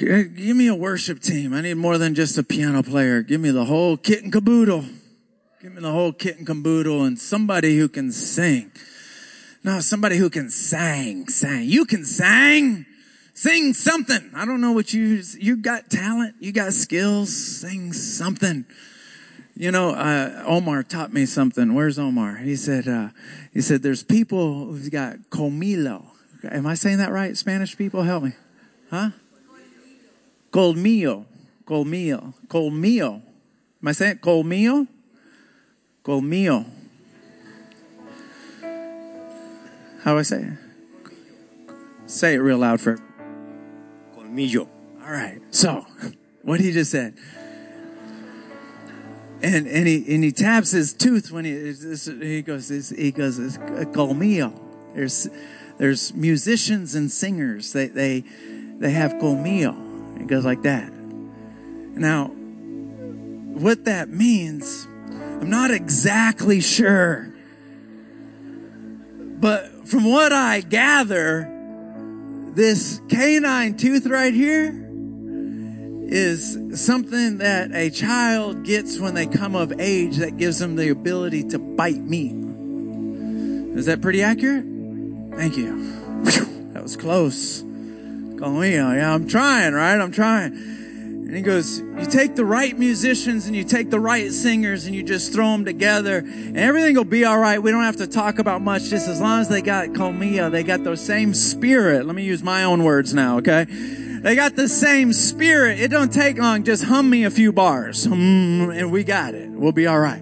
Give 0.00 0.56
me 0.56 0.68
a 0.68 0.74
worship 0.74 1.20
team. 1.20 1.52
I 1.52 1.60
need 1.60 1.74
more 1.74 1.98
than 1.98 2.14
just 2.14 2.38
a 2.38 2.42
piano 2.42 2.82
player. 2.82 3.22
Give 3.22 3.40
me 3.40 3.50
the 3.50 3.64
whole 3.64 3.96
kit 3.96 4.22
and 4.22 4.32
caboodle. 4.32 4.84
Give 5.60 5.74
me 5.74 5.80
the 5.80 5.90
whole 5.90 6.12
kit 6.12 6.38
and 6.38 6.46
caboodle 6.46 7.04
and 7.04 7.18
somebody 7.18 7.76
who 7.76 7.88
can 7.88 8.10
sing. 8.10 8.72
No, 9.62 9.80
somebody 9.80 10.16
who 10.16 10.30
can 10.30 10.50
sing, 10.50 11.28
sing. 11.28 11.68
You 11.68 11.84
can 11.84 12.04
sing. 12.04 12.86
Sing 13.34 13.72
something. 13.72 14.30
I 14.34 14.44
don't 14.44 14.60
know 14.60 14.72
what 14.72 14.92
you, 14.92 15.22
you 15.38 15.56
got 15.56 15.90
talent, 15.90 16.34
you 16.38 16.52
got 16.52 16.72
skills, 16.72 17.34
sing 17.34 17.92
something. 17.92 18.66
You 19.54 19.70
know, 19.70 19.90
uh, 19.90 20.44
Omar 20.46 20.82
taught 20.82 21.12
me 21.12 21.26
something. 21.26 21.74
Where's 21.74 21.98
Omar? 21.98 22.36
He 22.36 22.56
said, 22.56 22.88
uh, 22.88 23.08
he 23.52 23.60
said, 23.60 23.82
there's 23.82 24.02
people 24.02 24.66
who've 24.66 24.90
got 24.90 25.16
colmillo. 25.30 26.04
Am 26.44 26.66
I 26.66 26.74
saying 26.74 26.98
that 26.98 27.12
right? 27.12 27.36
Spanish 27.36 27.76
people, 27.76 28.02
help 28.02 28.24
me. 28.24 28.32
Huh? 28.90 29.10
Colmillo. 30.50 31.24
Colmillo. 31.64 32.34
Colmillo. 32.48 33.22
Am 33.82 33.88
I 33.88 33.92
saying 33.92 34.18
colmillo? 34.18 34.86
Colmillo. 36.04 36.66
How 40.02 40.12
do 40.12 40.18
I 40.18 40.22
say 40.22 40.42
it? 40.42 40.58
Say 42.06 42.34
it 42.34 42.38
real 42.38 42.58
loud 42.58 42.80
for 42.80 42.98
colmillo. 44.32 44.68
All 45.04 45.10
right. 45.10 45.40
So, 45.50 45.86
what 46.42 46.60
he 46.60 46.72
just 46.72 46.90
said. 46.90 47.14
And, 49.42 49.66
and 49.66 49.88
he, 49.88 50.14
and 50.14 50.22
he 50.22 50.30
taps 50.30 50.70
his 50.70 50.92
tooth 50.92 51.32
when 51.32 51.44
he, 51.44 51.72
he 52.24 52.42
goes, 52.42 52.68
he 52.90 53.10
goes, 53.10 53.38
it's 53.38 53.58
uh, 53.58 53.84
colmillo. 53.92 54.52
There's, 54.94 55.28
there's 55.78 56.14
musicians 56.14 56.94
and 56.94 57.10
singers. 57.10 57.72
They, 57.72 57.88
they, 57.88 58.20
they 58.78 58.90
have 58.90 59.14
colmillo. 59.14 60.20
It 60.20 60.28
goes 60.28 60.44
like 60.44 60.62
that. 60.62 60.92
Now, 60.92 62.26
what 62.26 63.84
that 63.86 64.10
means, 64.10 64.86
I'm 65.10 65.50
not 65.50 65.72
exactly 65.72 66.60
sure. 66.60 67.34
But 69.18 69.88
from 69.88 70.04
what 70.04 70.32
I 70.32 70.60
gather, 70.60 71.51
this 72.54 73.00
canine 73.08 73.76
tooth 73.76 74.06
right 74.06 74.34
here 74.34 74.78
is 76.04 76.58
something 76.74 77.38
that 77.38 77.70
a 77.72 77.88
child 77.90 78.64
gets 78.64 78.98
when 78.98 79.14
they 79.14 79.26
come 79.26 79.54
of 79.54 79.72
age 79.80 80.16
that 80.18 80.36
gives 80.36 80.58
them 80.58 80.76
the 80.76 80.90
ability 80.90 81.44
to 81.44 81.58
bite 81.58 82.02
meat. 82.02 82.32
Is 83.76 83.86
that 83.86 84.02
pretty 84.02 84.22
accurate? 84.22 84.64
Thank 85.34 85.56
you. 85.56 86.22
That 86.72 86.82
was 86.82 86.96
close. 86.96 87.62
Me. 87.62 88.74
Yeah, 88.74 89.14
I'm 89.14 89.28
trying, 89.28 89.72
right? 89.72 90.00
I'm 90.00 90.10
trying. 90.10 90.52
And 91.32 91.38
he 91.38 91.44
goes, 91.44 91.78
you 91.78 92.04
take 92.04 92.34
the 92.34 92.44
right 92.44 92.78
musicians 92.78 93.46
and 93.46 93.56
you 93.56 93.64
take 93.64 93.88
the 93.88 93.98
right 93.98 94.30
singers 94.30 94.84
and 94.84 94.94
you 94.94 95.02
just 95.02 95.32
throw 95.32 95.52
them 95.52 95.64
together 95.64 96.18
and 96.18 96.58
everything 96.58 96.94
will 96.94 97.04
be 97.04 97.24
all 97.24 97.38
right. 97.38 97.58
We 97.58 97.70
don't 97.70 97.84
have 97.84 97.96
to 97.96 98.06
talk 98.06 98.38
about 98.38 98.60
much 98.60 98.90
just 98.90 99.08
as 99.08 99.18
long 99.18 99.40
as 99.40 99.48
they 99.48 99.62
got 99.62 99.94
colmillo. 99.94 100.50
They 100.50 100.62
got 100.62 100.84
the 100.84 100.94
same 100.94 101.32
spirit. 101.32 102.04
Let 102.04 102.14
me 102.14 102.22
use 102.22 102.42
my 102.42 102.64
own 102.64 102.84
words 102.84 103.14
now, 103.14 103.38
okay? 103.38 103.64
They 103.64 104.36
got 104.36 104.56
the 104.56 104.68
same 104.68 105.14
spirit. 105.14 105.80
It 105.80 105.88
don't 105.88 106.12
take 106.12 106.36
long. 106.36 106.64
Just 106.64 106.84
hum 106.84 107.08
me 107.08 107.24
a 107.24 107.30
few 107.30 107.50
bars 107.50 108.04
hmm, 108.04 108.70
and 108.70 108.92
we 108.92 109.02
got 109.02 109.34
it. 109.34 109.48
We'll 109.48 109.72
be 109.72 109.86
all 109.86 110.00
right. 110.00 110.20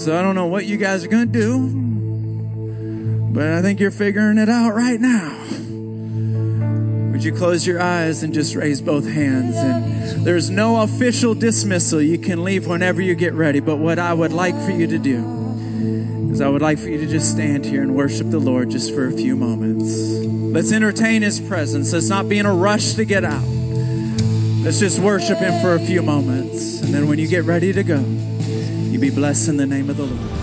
So 0.00 0.18
I 0.18 0.22
don't 0.22 0.34
know 0.34 0.46
what 0.46 0.66
you 0.66 0.78
guys 0.78 1.04
are 1.04 1.08
going 1.08 1.30
to 1.30 1.32
do, 1.32 3.30
but 3.32 3.52
I 3.52 3.62
think 3.62 3.78
you're 3.78 3.92
figuring 3.92 4.38
it 4.38 4.48
out 4.48 4.74
right 4.74 4.98
now. 4.98 5.38
Would 7.12 7.22
you 7.22 7.32
close 7.34 7.66
your 7.66 7.78
eyes 7.78 8.22
and 8.22 8.32
just 8.32 8.56
raise 8.56 8.80
both 8.80 9.06
hands? 9.06 9.54
And 9.54 10.24
there's 10.24 10.48
no 10.48 10.80
official 10.80 11.34
dismissal. 11.34 12.00
You 12.00 12.16
can 12.18 12.42
leave 12.42 12.66
whenever 12.66 13.02
you 13.02 13.14
get 13.14 13.34
ready. 13.34 13.60
But 13.60 13.76
what 13.76 13.98
I 13.98 14.14
would 14.14 14.32
like 14.32 14.54
for 14.64 14.70
you 14.70 14.86
to 14.86 14.98
do 14.98 16.30
is 16.32 16.40
I 16.40 16.48
would 16.48 16.62
like 16.62 16.78
for 16.78 16.88
you 16.88 16.96
to 16.98 17.06
just 17.06 17.30
stand 17.30 17.66
here 17.66 17.82
and 17.82 17.94
worship 17.94 18.30
the 18.30 18.38
Lord 18.38 18.70
just 18.70 18.94
for 18.94 19.06
a 19.06 19.12
few 19.12 19.36
moments. 19.36 19.94
Let's 20.54 20.72
entertain 20.72 21.20
His 21.20 21.38
presence. 21.38 21.92
Let's 21.92 22.08
not 22.08 22.30
be 22.30 22.38
in 22.38 22.46
a 22.46 22.54
rush 22.54 22.94
to 22.94 23.04
get 23.04 23.24
out. 23.24 23.46
Let's 24.64 24.80
just 24.80 24.98
worship 24.98 25.36
Him 25.36 25.60
for 25.60 25.74
a 25.74 25.80
few 25.80 26.00
moments. 26.00 26.80
And 26.80 26.94
then 26.94 27.08
when 27.08 27.18
you 27.18 27.28
get 27.28 27.44
ready 27.44 27.74
to 27.74 27.84
go, 27.84 28.00
you 28.00 28.98
be 28.98 29.10
blessed 29.10 29.48
in 29.48 29.58
the 29.58 29.66
name 29.66 29.90
of 29.90 29.98
the 29.98 30.06
Lord. 30.06 30.41